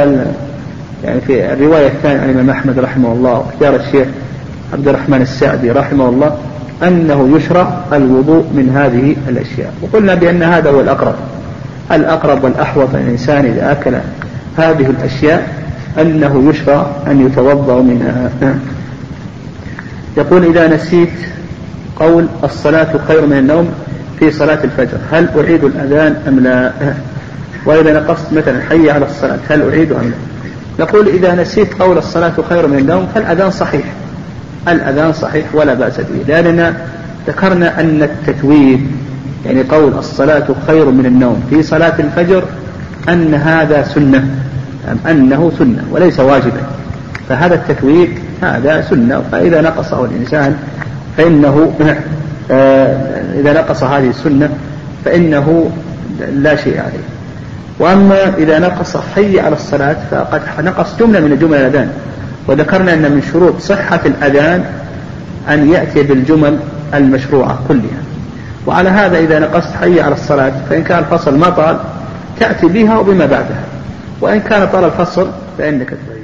[1.05, 4.09] يعني في الرواية الثانية عن الإمام أحمد رحمه الله واختيار الشيخ
[4.73, 6.37] عبد الرحمن السعدي رحمه الله
[6.83, 9.73] أنه يشرع الوضوء من هذه الأشياء.
[9.83, 11.15] وقلنا بأن هذا هو الأقرب.
[11.93, 13.95] الأقرب والأحوط الإنسان إذا أكل
[14.57, 15.49] هذه الأشياء
[16.01, 18.31] أنه يشرع أن يتوضأ منها.
[20.17, 21.11] يقول إذا نسيت
[21.97, 23.69] قول الصلاة خير من النوم
[24.19, 24.99] في صلاة الفجر.
[25.13, 26.73] هل أعيد الأذان أم لا؟
[27.67, 30.15] وإذا نقصت مثلا حي على الصلاة هل أعيد أم لا؟
[30.85, 33.85] نقول إذا نسيت قول الصلاة خير من النوم فالأذان صحيح.
[34.69, 36.75] الأذان صحيح ولا بأس به لأننا
[37.27, 38.87] ذكرنا أن التتويب
[39.47, 42.45] يعني قول الصلاة خير من النوم في صلاة الفجر
[43.09, 44.25] أن هذا سنة
[45.11, 46.63] أنه سنة وليس واجبا
[47.29, 48.09] فهذا التتويب
[48.43, 50.57] هذا سنة فإذا نقصه الإنسان
[51.17, 51.73] فإنه
[52.51, 52.97] آه،
[53.41, 54.51] إذا نقص هذه السنة
[55.05, 55.71] فإنه
[56.33, 57.05] لا شيء عليه.
[57.79, 61.91] وأما إذا نقص حي على الصلاة فقد نقص جملة من جمل الأذان.
[62.51, 64.65] وذكرنا أن من شروط صحة الأذان
[65.49, 66.59] أن يأتي بالجمل
[66.95, 68.03] المشروعة كلها.
[68.67, 71.79] وعلى هذا إذا نقصت حي على الصلاة فإن كان الفصل ما طال
[72.41, 73.65] تأتي بها وبما بعدها.
[74.21, 76.20] وإن كان طال الفصل فإنك تعيد